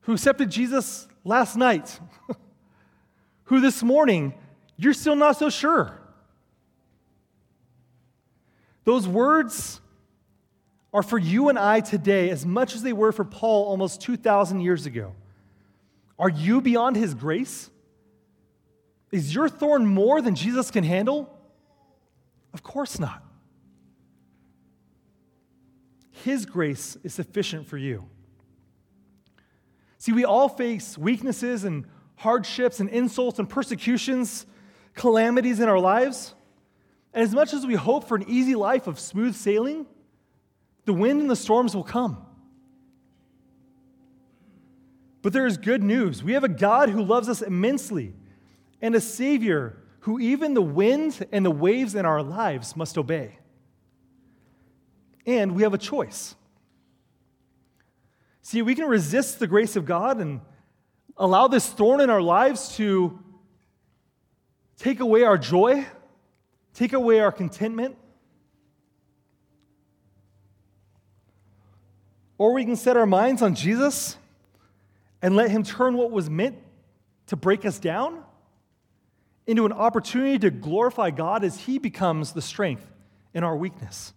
who 0.02 0.14
accepted 0.14 0.50
Jesus 0.50 1.08
last 1.24 1.56
night, 1.56 2.00
who 3.46 3.60
this 3.60 3.84
morning 3.84 4.34
you're 4.78 4.94
still 4.94 5.16
not 5.16 5.38
so 5.38 5.50
sure. 5.50 6.00
Those 8.84 9.08
words 9.08 9.82
are 10.94 11.04
for 11.04 11.18
you 11.18 11.50
and 11.50 11.58
I 11.58 11.80
today 11.80 12.30
as 12.30 12.46
much 12.46 12.76
as 12.76 12.82
they 12.82 12.94
were 12.94 13.12
for 13.12 13.26
Paul 13.26 13.66
almost 13.66 14.02
2,000 14.02 14.62
years 14.62 14.86
ago. 14.86 15.14
Are 16.18 16.30
you 16.30 16.62
beyond 16.62 16.96
his 16.96 17.14
grace? 17.14 17.70
Is 19.12 19.34
your 19.34 19.50
thorn 19.50 19.86
more 19.86 20.22
than 20.22 20.36
Jesus 20.36 20.72
can 20.72 20.84
handle? 20.84 21.30
Of 22.54 22.64
course 22.64 23.00
not. 23.00 23.24
His 26.24 26.46
grace 26.46 26.98
is 27.04 27.14
sufficient 27.14 27.68
for 27.68 27.78
you. 27.78 28.08
See, 30.06 30.12
we 30.12 30.24
all 30.24 30.50
face 30.50 31.00
weaknesses 31.00 31.64
and 31.64 31.88
hardships 32.18 32.80
and 32.80 32.92
insults 32.92 33.40
and 33.40 33.50
persecutions, 33.50 34.46
calamities 34.94 35.60
in 35.60 35.68
our 35.68 35.80
lives. 35.80 36.36
And 37.12 37.24
as 37.24 37.34
much 37.34 37.54
as 37.54 37.66
we 37.66 37.74
hope 37.74 38.08
for 38.08 38.16
an 38.16 38.26
easy 38.28 38.54
life 38.54 38.86
of 38.86 39.00
smooth 39.00 39.34
sailing, 39.34 39.88
the 40.86 40.94
wind 40.94 41.22
and 41.22 41.28
the 41.28 41.36
storms 41.36 41.76
will 41.76 41.84
come. 41.84 42.24
But 45.24 45.34
there 45.34 45.48
is 45.48 45.58
good 45.58 45.82
news. 45.82 46.24
We 46.24 46.34
have 46.34 46.44
a 46.44 46.50
God 46.50 46.90
who 46.90 47.04
loves 47.04 47.28
us 47.28 47.42
immensely 47.42 48.14
and 48.84 48.94
a 48.94 49.02
Savior 49.02 49.76
who 50.02 50.20
even 50.20 50.54
the 50.54 50.62
wind 50.62 51.26
and 51.32 51.44
the 51.44 51.50
waves 51.50 51.96
in 51.96 52.06
our 52.06 52.22
lives 52.22 52.76
must 52.76 52.96
obey. 53.00 53.40
And 55.26 55.56
we 55.56 55.64
have 55.64 55.74
a 55.74 55.80
choice. 55.80 56.36
See, 58.46 58.62
we 58.62 58.76
can 58.76 58.86
resist 58.86 59.40
the 59.40 59.48
grace 59.48 59.76
of 59.76 59.88
God 59.88 60.20
and 60.20 60.40
allow 61.18 61.48
this 61.48 61.68
thorn 61.68 62.00
in 62.00 62.12
our 62.12 62.22
lives 62.22 62.76
to 62.76 63.18
take 64.78 65.00
away 65.00 65.24
our 65.24 65.36
joy, 65.36 65.84
take 66.76 66.94
away 66.94 67.22
our 67.22 67.32
contentment. 67.32 67.98
Or 72.38 72.54
we 72.54 72.66
can 72.66 72.76
set 72.76 72.96
our 72.96 73.08
minds 73.08 73.42
on 73.42 73.56
Jesus 73.56 74.16
and 75.24 75.36
let 75.36 75.50
Him 75.50 75.64
turn 75.64 75.98
what 75.98 76.12
was 76.12 76.30
meant 76.30 76.60
to 77.26 77.36
break 77.36 77.66
us 77.66 77.80
down 77.80 78.24
into 79.48 79.66
an 79.66 79.74
opportunity 79.74 80.38
to 80.38 80.52
glorify 80.52 81.10
God 81.10 81.44
as 81.44 81.62
He 81.62 81.80
becomes 81.80 82.34
the 82.34 82.44
strength 82.44 82.88
in 83.34 83.44
our 83.44 83.58
weakness. 83.58 84.14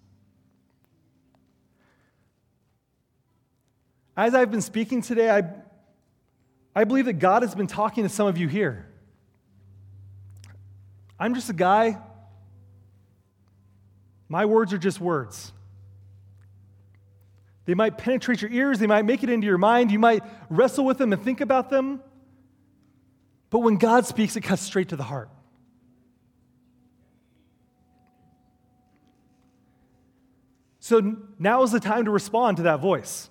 As 4.19 4.35
I've 4.35 4.51
been 4.51 4.63
speaking 4.63 5.01
today, 5.01 5.31
I, 5.31 5.45
I 6.75 6.83
believe 6.83 7.05
that 7.05 7.21
God 7.21 7.43
has 7.43 7.55
been 7.55 7.69
talking 7.69 8.03
to 8.03 8.09
some 8.09 8.27
of 8.27 8.37
you 8.37 8.49
here. 8.49 8.85
I'm 11.21 11.37
just 11.37 11.51
a 11.51 11.53
guy. 11.53 11.99
My 14.29 14.45
words 14.45 14.73
are 14.73 14.79
just 14.79 15.01
words. 15.01 15.53
They 17.65 17.75
might 17.75 17.97
penetrate 17.97 18.43
your 18.43 18.51
ears, 18.51 18.81
they 18.81 18.89
might 18.89 19.05
make 19.05 19.23
it 19.23 19.31
into 19.31 19.47
your 19.47 19.57
mind, 19.57 19.93
you 19.93 20.01
might 20.01 20.25
wrestle 20.51 20.85
with 20.85 20.99
them 20.99 21.13
and 21.13 21.23
think 21.23 21.41
about 21.41 21.71
them. 21.71 22.03
But 23.51 23.61
when 23.61 23.77
God 23.77 24.05
speaks, 24.05 24.35
it 24.35 24.41
cuts 24.41 24.63
straight 24.63 24.89
to 24.89 24.97
the 24.97 25.05
heart. 25.05 25.31
So 30.81 31.19
now 31.39 31.63
is 31.63 31.71
the 31.71 31.79
time 31.79 32.07
to 32.07 32.11
respond 32.11 32.57
to 32.57 32.65
that 32.65 32.81
voice. 32.81 33.31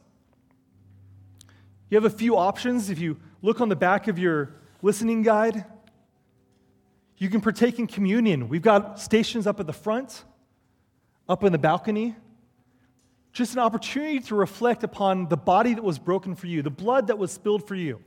You 1.89 1.95
have 1.95 2.05
a 2.05 2.15
few 2.15 2.35
options. 2.35 2.89
If 2.89 2.99
you 2.99 3.17
look 3.41 3.61
on 3.61 3.69
the 3.69 3.75
back 3.75 4.07
of 4.07 4.19
your 4.19 4.53
listening 4.81 5.21
guide, 5.21 5.65
you 7.17 7.29
can 7.29 7.41
partake 7.41 7.79
in 7.79 7.87
communion. 7.87 8.49
We've 8.49 8.61
got 8.61 8.99
stations 8.99 9.47
up 9.47 9.59
at 9.59 9.67
the 9.67 9.73
front, 9.73 10.23
up 11.27 11.43
in 11.43 11.51
the 11.51 11.57
balcony. 11.57 12.15
Just 13.31 13.53
an 13.53 13.59
opportunity 13.59 14.19
to 14.21 14.35
reflect 14.35 14.83
upon 14.83 15.27
the 15.29 15.37
body 15.37 15.73
that 15.73 15.83
was 15.83 15.99
broken 15.99 16.35
for 16.35 16.47
you, 16.47 16.61
the 16.61 16.69
blood 16.69 17.07
that 17.07 17.17
was 17.17 17.31
spilled 17.31 17.67
for 17.67 17.75
you. 17.75 18.01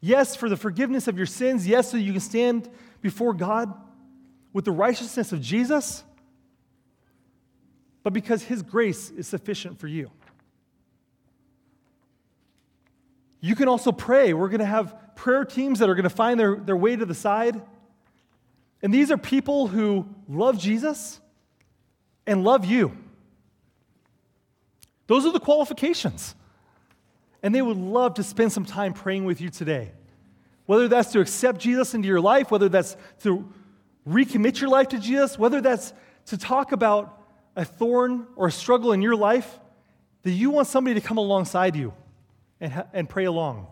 Yes, 0.00 0.36
for 0.36 0.48
the 0.48 0.56
forgiveness 0.56 1.08
of 1.08 1.16
your 1.16 1.26
sins. 1.26 1.66
Yes, 1.66 1.90
so 1.90 1.96
you 1.96 2.12
can 2.12 2.20
stand 2.20 2.68
before 3.00 3.32
God 3.32 3.72
with 4.52 4.64
the 4.64 4.72
righteousness 4.72 5.32
of 5.32 5.40
Jesus, 5.40 6.04
but 8.02 8.12
because 8.12 8.42
His 8.42 8.62
grace 8.62 9.10
is 9.10 9.26
sufficient 9.26 9.78
for 9.78 9.88
you. 9.88 10.10
You 13.44 13.54
can 13.54 13.68
also 13.68 13.92
pray. 13.92 14.32
We're 14.32 14.48
going 14.48 14.60
to 14.60 14.64
have 14.64 14.96
prayer 15.16 15.44
teams 15.44 15.80
that 15.80 15.90
are 15.90 15.94
going 15.94 16.04
to 16.04 16.08
find 16.08 16.40
their, 16.40 16.56
their 16.56 16.78
way 16.78 16.96
to 16.96 17.04
the 17.04 17.14
side. 17.14 17.60
And 18.80 18.92
these 18.92 19.10
are 19.10 19.18
people 19.18 19.66
who 19.66 20.08
love 20.26 20.58
Jesus 20.58 21.20
and 22.26 22.42
love 22.42 22.64
you. 22.64 22.96
Those 25.08 25.26
are 25.26 25.30
the 25.30 25.40
qualifications. 25.40 26.34
And 27.42 27.54
they 27.54 27.60
would 27.60 27.76
love 27.76 28.14
to 28.14 28.22
spend 28.22 28.50
some 28.50 28.64
time 28.64 28.94
praying 28.94 29.26
with 29.26 29.42
you 29.42 29.50
today. 29.50 29.92
Whether 30.64 30.88
that's 30.88 31.12
to 31.12 31.20
accept 31.20 31.60
Jesus 31.60 31.92
into 31.92 32.08
your 32.08 32.22
life, 32.22 32.50
whether 32.50 32.70
that's 32.70 32.96
to 33.24 33.46
recommit 34.08 34.58
your 34.58 34.70
life 34.70 34.88
to 34.88 34.98
Jesus, 34.98 35.38
whether 35.38 35.60
that's 35.60 35.92
to 36.28 36.38
talk 36.38 36.72
about 36.72 37.20
a 37.56 37.66
thorn 37.66 38.26
or 38.36 38.46
a 38.46 38.52
struggle 38.52 38.92
in 38.92 39.02
your 39.02 39.16
life, 39.16 39.60
that 40.22 40.30
you 40.30 40.48
want 40.48 40.66
somebody 40.66 40.98
to 40.98 41.06
come 41.06 41.18
alongside 41.18 41.76
you 41.76 41.92
and, 42.64 42.84
and 42.92 43.08
pray 43.08 43.24
along. 43.24 43.66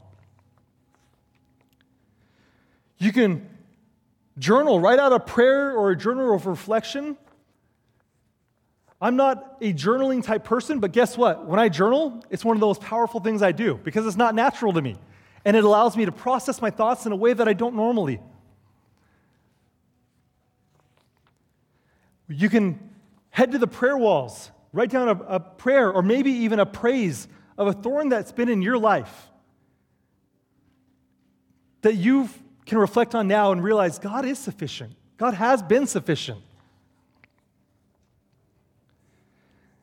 You 2.98 3.12
can 3.12 3.48
journal, 4.38 4.78
write 4.78 4.98
out 4.98 5.12
a 5.12 5.20
prayer 5.20 5.76
or 5.76 5.90
a 5.90 5.96
journal 5.96 6.34
of 6.34 6.46
reflection 6.46 7.16
I'm 9.02 9.16
not 9.16 9.56
a 9.60 9.72
journaling 9.72 10.22
type 10.22 10.44
person, 10.44 10.78
but 10.78 10.92
guess 10.92 11.18
what? 11.18 11.44
When 11.44 11.58
I 11.58 11.68
journal, 11.68 12.22
it's 12.30 12.44
one 12.44 12.56
of 12.56 12.60
those 12.60 12.78
powerful 12.78 13.18
things 13.18 13.42
I 13.42 13.50
do 13.50 13.74
because 13.82 14.06
it's 14.06 14.16
not 14.16 14.32
natural 14.36 14.72
to 14.74 14.80
me. 14.80 14.96
And 15.44 15.56
it 15.56 15.64
allows 15.64 15.96
me 15.96 16.04
to 16.04 16.12
process 16.12 16.62
my 16.62 16.70
thoughts 16.70 17.04
in 17.04 17.10
a 17.10 17.16
way 17.16 17.32
that 17.32 17.48
I 17.48 17.52
don't 17.52 17.74
normally. 17.74 18.20
You 22.28 22.48
can 22.48 22.78
head 23.30 23.50
to 23.50 23.58
the 23.58 23.66
prayer 23.66 23.98
walls, 23.98 24.52
write 24.72 24.90
down 24.90 25.08
a, 25.08 25.20
a 25.24 25.40
prayer 25.40 25.90
or 25.90 26.02
maybe 26.02 26.30
even 26.30 26.60
a 26.60 26.66
praise 26.66 27.26
of 27.58 27.68
a 27.68 27.72
thorn 27.72 28.08
that's 28.08 28.32
been 28.32 28.48
in 28.48 28.62
your 28.62 28.78
life 28.78 29.28
that 31.82 31.94
you 31.94 32.28
can 32.64 32.78
reflect 32.78 33.14
on 33.14 33.28
now 33.28 33.52
and 33.52 33.62
realize 33.62 33.98
God 33.98 34.24
is 34.24 34.38
sufficient. 34.38 34.94
God 35.18 35.34
has 35.34 35.62
been 35.62 35.86
sufficient. 35.86 36.40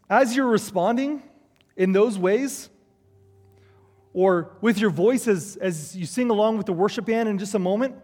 As 0.10 0.36
you're 0.36 0.48
responding 0.48 1.22
in 1.76 1.92
those 1.92 2.18
ways, 2.18 2.70
or 4.14 4.52
with 4.60 4.80
your 4.80 4.90
voice 4.90 5.28
as, 5.28 5.56
as 5.58 5.96
you 5.96 6.06
sing 6.06 6.30
along 6.30 6.58
with 6.58 6.66
the 6.66 6.74
worship 6.74 7.06
band 7.06 7.30
in 7.30 7.38
just 7.38 7.54
a 7.54 7.60
moment, 7.60 7.96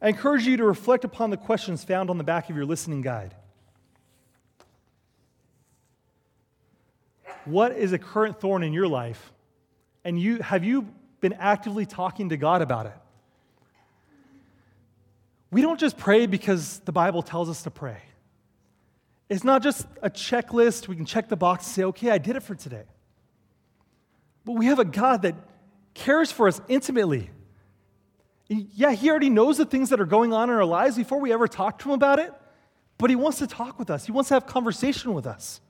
I 0.00 0.08
encourage 0.08 0.46
you 0.46 0.56
to 0.56 0.64
reflect 0.64 1.04
upon 1.04 1.30
the 1.30 1.36
questions 1.36 1.84
found 1.84 2.08
on 2.08 2.18
the 2.18 2.24
back 2.24 2.48
of 2.48 2.56
your 2.56 2.64
listening 2.64 3.02
guide. 3.02 3.34
What 7.44 7.72
is 7.72 7.92
a 7.92 7.98
current 7.98 8.40
thorn 8.40 8.62
in 8.62 8.72
your 8.72 8.88
life? 8.88 9.32
And 10.04 10.20
you, 10.20 10.38
have 10.38 10.64
you 10.64 10.88
been 11.20 11.34
actively 11.34 11.86
talking 11.86 12.30
to 12.30 12.36
God 12.36 12.62
about 12.62 12.86
it? 12.86 12.96
We 15.50 15.62
don't 15.62 15.80
just 15.80 15.96
pray 15.96 16.26
because 16.26 16.80
the 16.80 16.92
Bible 16.92 17.22
tells 17.22 17.48
us 17.48 17.62
to 17.62 17.70
pray. 17.70 18.02
It's 19.28 19.44
not 19.44 19.62
just 19.62 19.86
a 20.02 20.10
checklist. 20.10 20.88
We 20.88 20.96
can 20.96 21.04
check 21.04 21.28
the 21.28 21.36
box 21.36 21.66
and 21.66 21.74
say, 21.74 21.84
okay, 21.84 22.10
I 22.10 22.18
did 22.18 22.36
it 22.36 22.42
for 22.42 22.54
today. 22.54 22.84
But 24.44 24.52
we 24.52 24.66
have 24.66 24.78
a 24.78 24.84
God 24.84 25.22
that 25.22 25.34
cares 25.94 26.32
for 26.32 26.48
us 26.48 26.60
intimately. 26.68 27.30
Yeah, 28.48 28.92
He 28.92 29.10
already 29.10 29.28
knows 29.28 29.58
the 29.58 29.66
things 29.66 29.90
that 29.90 30.00
are 30.00 30.06
going 30.06 30.32
on 30.32 30.48
in 30.48 30.56
our 30.56 30.64
lives 30.64 30.96
before 30.96 31.20
we 31.20 31.32
ever 31.32 31.46
talk 31.46 31.78
to 31.80 31.90
Him 31.90 31.94
about 31.94 32.18
it, 32.18 32.32
but 32.96 33.10
He 33.10 33.16
wants 33.16 33.38
to 33.38 33.46
talk 33.46 33.78
with 33.78 33.90
us, 33.90 34.06
He 34.06 34.12
wants 34.12 34.28
to 34.28 34.34
have 34.34 34.46
conversation 34.46 35.12
with 35.12 35.26
us. 35.26 35.60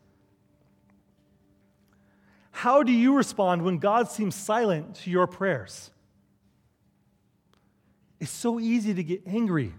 How 2.58 2.82
do 2.82 2.90
you 2.90 3.14
respond 3.14 3.62
when 3.62 3.78
God 3.78 4.10
seems 4.10 4.34
silent 4.34 4.96
to 4.96 5.10
your 5.10 5.28
prayers? 5.28 5.92
It's 8.18 8.32
so 8.32 8.58
easy 8.58 8.92
to 8.94 9.04
get 9.04 9.22
angry, 9.28 9.72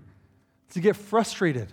to 0.70 0.80
get 0.80 0.96
frustrated 0.96 1.68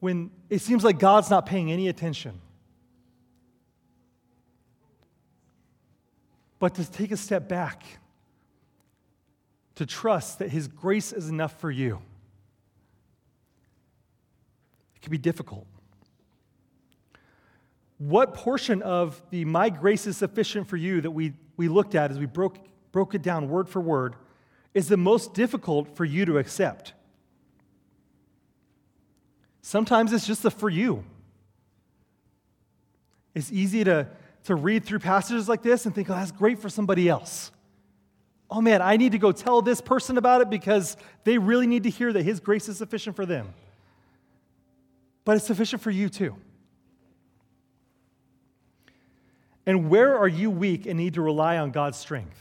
when 0.00 0.30
it 0.48 0.62
seems 0.62 0.84
like 0.84 0.98
God's 0.98 1.28
not 1.28 1.44
paying 1.44 1.70
any 1.70 1.88
attention. 1.88 2.40
But 6.58 6.76
to 6.76 6.90
take 6.90 7.12
a 7.12 7.18
step 7.18 7.50
back, 7.50 7.82
to 9.74 9.84
trust 9.84 10.38
that 10.38 10.48
His 10.48 10.66
grace 10.66 11.12
is 11.12 11.28
enough 11.28 11.60
for 11.60 11.70
you. 11.70 12.00
It 14.94 15.02
can 15.02 15.10
be 15.10 15.18
difficult. 15.18 15.66
What 17.98 18.34
portion 18.34 18.82
of 18.82 19.20
the 19.30 19.44
my 19.44 19.70
grace 19.70 20.06
is 20.06 20.16
sufficient 20.16 20.68
for 20.68 20.76
you 20.76 21.00
that 21.00 21.10
we, 21.10 21.32
we 21.56 21.68
looked 21.68 21.94
at 21.94 22.10
as 22.10 22.18
we 22.18 22.26
broke, 22.26 22.58
broke 22.92 23.14
it 23.14 23.22
down 23.22 23.48
word 23.48 23.68
for 23.68 23.80
word 23.80 24.16
is 24.74 24.88
the 24.88 24.96
most 24.98 25.32
difficult 25.32 25.96
for 25.96 26.04
you 26.04 26.26
to 26.26 26.36
accept? 26.36 26.92
Sometimes 29.62 30.12
it's 30.12 30.26
just 30.26 30.42
the 30.42 30.50
for 30.50 30.68
you. 30.68 31.02
It's 33.34 33.50
easy 33.50 33.84
to, 33.84 34.06
to 34.44 34.54
read 34.54 34.84
through 34.84 34.98
passages 34.98 35.48
like 35.48 35.62
this 35.62 35.86
and 35.86 35.94
think, 35.94 36.10
oh, 36.10 36.14
that's 36.14 36.30
great 36.30 36.58
for 36.58 36.68
somebody 36.68 37.08
else. 37.08 37.50
Oh 38.50 38.60
man, 38.60 38.80
I 38.80 38.96
need 38.96 39.12
to 39.12 39.18
go 39.18 39.32
tell 39.32 39.62
this 39.62 39.80
person 39.80 40.18
about 40.18 40.40
it 40.40 40.50
because 40.50 40.96
they 41.24 41.38
really 41.38 41.66
need 41.66 41.82
to 41.82 41.90
hear 41.90 42.12
that 42.12 42.22
His 42.22 42.38
grace 42.38 42.68
is 42.68 42.76
sufficient 42.76 43.16
for 43.16 43.26
them. 43.26 43.52
But 45.24 45.36
it's 45.36 45.46
sufficient 45.46 45.82
for 45.82 45.90
you 45.90 46.08
too. 46.08 46.36
And 49.66 49.90
where 49.90 50.16
are 50.16 50.28
you 50.28 50.50
weak 50.50 50.86
and 50.86 50.96
need 50.96 51.14
to 51.14 51.22
rely 51.22 51.58
on 51.58 51.72
God's 51.72 51.98
strength? 51.98 52.38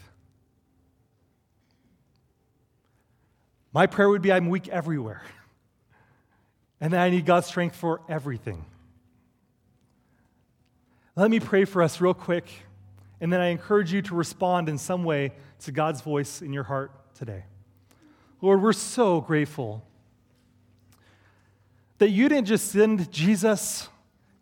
My 3.73 3.87
prayer 3.87 4.07
would 4.09 4.21
be 4.21 4.31
I'm 4.31 4.49
weak 4.49 4.67
everywhere. 4.69 5.23
And 6.81 6.91
that 6.91 6.99
I 6.99 7.09
need 7.09 7.25
God's 7.25 7.47
strength 7.47 7.77
for 7.77 8.01
everything. 8.09 8.65
Let 11.15 11.31
me 11.31 11.39
pray 11.39 11.63
for 11.63 11.81
us 11.81 12.01
real 12.01 12.13
quick, 12.13 12.49
and 13.21 13.31
then 13.31 13.39
I 13.39 13.47
encourage 13.47 13.93
you 13.93 14.01
to 14.03 14.13
respond 14.13 14.67
in 14.67 14.77
some 14.77 15.05
way 15.05 15.31
to 15.61 15.71
God's 15.71 16.01
voice 16.01 16.41
in 16.41 16.51
your 16.51 16.65
heart 16.65 16.91
today. 17.15 17.45
Lord, 18.41 18.61
we're 18.61 18.73
so 18.73 19.21
grateful 19.21 19.83
that 21.99 22.09
you 22.09 22.27
didn't 22.27 22.47
just 22.47 22.71
send 22.71 23.09
Jesus 23.09 23.87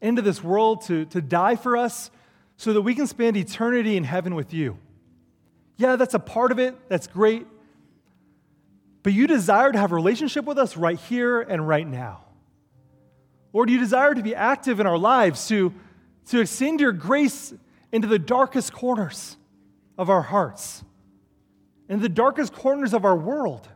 into 0.02 0.24
this 0.24 0.44
world 0.44 0.82
to, 0.88 1.06
to 1.06 1.22
die 1.22 1.56
for 1.56 1.78
us 1.78 2.10
so 2.58 2.74
that 2.74 2.82
we 2.82 2.96
can 2.96 3.08
spend 3.08 3.38
eternity 3.38 3.98
in 3.98 4.04
heaven 4.04 4.36
with 4.36 4.54
you. 4.54 4.78
Yeah, 5.78 5.96
that's 5.96 6.14
a 6.14 6.20
part 6.20 6.52
of 6.52 6.60
it. 6.60 6.76
That's 6.90 7.08
great. 7.08 7.48
But 9.02 9.14
you 9.14 9.28
desire 9.28 9.72
to 9.72 9.78
have 9.78 9.92
a 9.92 9.96
relationship 9.96 10.46
with 10.46 10.58
us 10.58 10.78
right 10.78 11.00
here 11.00 11.42
and 11.42 11.68
right 11.68 11.88
now. 11.88 12.22
Lord, 13.52 13.70
you 13.70 13.78
desire 13.78 14.14
to 14.14 14.24
be 14.24 14.34
active 14.34 14.80
in 14.80 14.88
our 14.88 14.98
lives, 14.98 15.48
to, 15.50 15.74
to 16.28 16.40
extend 16.40 16.80
your 16.80 16.92
grace 16.92 17.54
into 17.92 18.08
the 18.08 18.18
darkest 18.18 18.74
corners 18.74 19.38
of 19.98 20.10
our 20.10 20.24
hearts, 20.24 20.84
in 21.88 22.00
the 22.00 22.10
darkest 22.10 22.54
corners 22.54 22.94
of 22.94 23.06
our 23.06 23.16
world. 23.16 23.68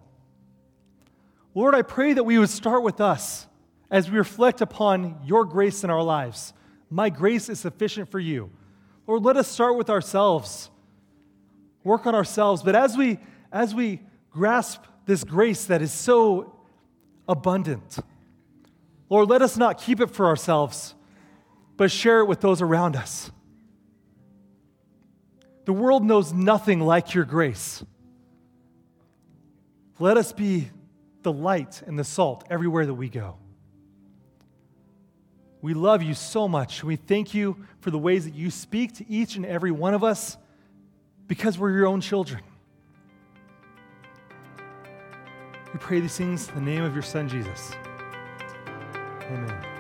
Lord, 1.54 1.76
I 1.76 1.82
pray 1.82 2.14
that 2.14 2.24
we 2.24 2.40
would 2.40 2.50
start 2.50 2.84
with 2.84 3.02
us 3.02 3.48
as 3.92 4.10
we 4.10 4.18
reflect 4.18 4.62
upon 4.62 5.20
your 5.26 5.46
grace 5.46 5.84
in 5.84 5.90
our 5.90 6.04
lives. 6.04 6.54
My 6.90 7.10
grace 7.10 7.50
is 7.50 7.60
sufficient 7.60 8.10
for 8.10 8.20
you. 8.20 8.50
Lord, 9.08 9.24
let 9.24 9.38
us 9.38 9.48
start 9.48 9.78
with 9.78 9.90
ourselves, 9.90 10.70
work 11.84 12.06
on 12.06 12.14
ourselves. 12.14 12.62
But 12.62 12.76
as 12.76 12.98
we, 12.98 13.20
as 13.52 13.74
we 13.74 14.02
grasp 14.30 14.84
this 15.06 15.24
grace 15.24 15.66
that 15.66 15.82
is 15.82 15.94
so 15.94 16.54
abundant, 17.28 17.98
Lord, 19.10 19.30
let 19.30 19.42
us 19.42 19.56
not 19.56 19.82
keep 19.82 20.02
it 20.02 20.12
for 20.12 20.26
ourselves, 20.26 20.94
but 21.78 21.90
share 21.90 22.20
it 22.20 22.26
with 22.26 22.42
those 22.42 22.62
around 22.62 22.98
us. 22.98 23.32
The 25.64 25.74
world 25.74 26.04
knows 26.04 26.34
nothing 26.34 26.82
like 26.82 27.14
your 27.14 27.26
grace. 27.26 27.84
Let 30.00 30.18
us 30.18 30.34
be 30.34 30.70
the 31.24 31.32
light 31.32 31.82
and 31.88 31.98
the 31.98 32.04
salt 32.04 32.46
everywhere 32.50 32.86
that 32.86 32.94
we 32.94 33.10
go. 33.10 33.38
We 35.62 35.74
love 35.74 36.04
you 36.04 36.14
so 36.14 36.48
much. 36.48 36.84
We 36.84 36.96
thank 36.96 37.34
you 37.34 37.66
for 37.80 37.92
the 37.92 37.98
ways 37.98 38.26
that 38.26 38.36
you 38.36 38.52
speak 38.52 38.96
to 38.96 39.10
each 39.10 39.36
and 39.36 39.46
every 39.46 39.72
one 39.72 39.94
of 39.94 40.04
us 40.04 40.38
because 41.28 41.58
we're 41.58 41.72
your 41.72 41.88
own 41.88 42.02
children. 42.02 42.42
We 45.74 45.80
pray 45.80 46.00
these 46.00 46.16
things 46.16 46.50
in 46.50 46.56
the 46.56 46.62
name 46.62 46.84
of 46.84 46.94
your 46.94 47.04
Son, 47.04 47.28
Jesus. 47.28 47.72
Amen. 49.30 49.77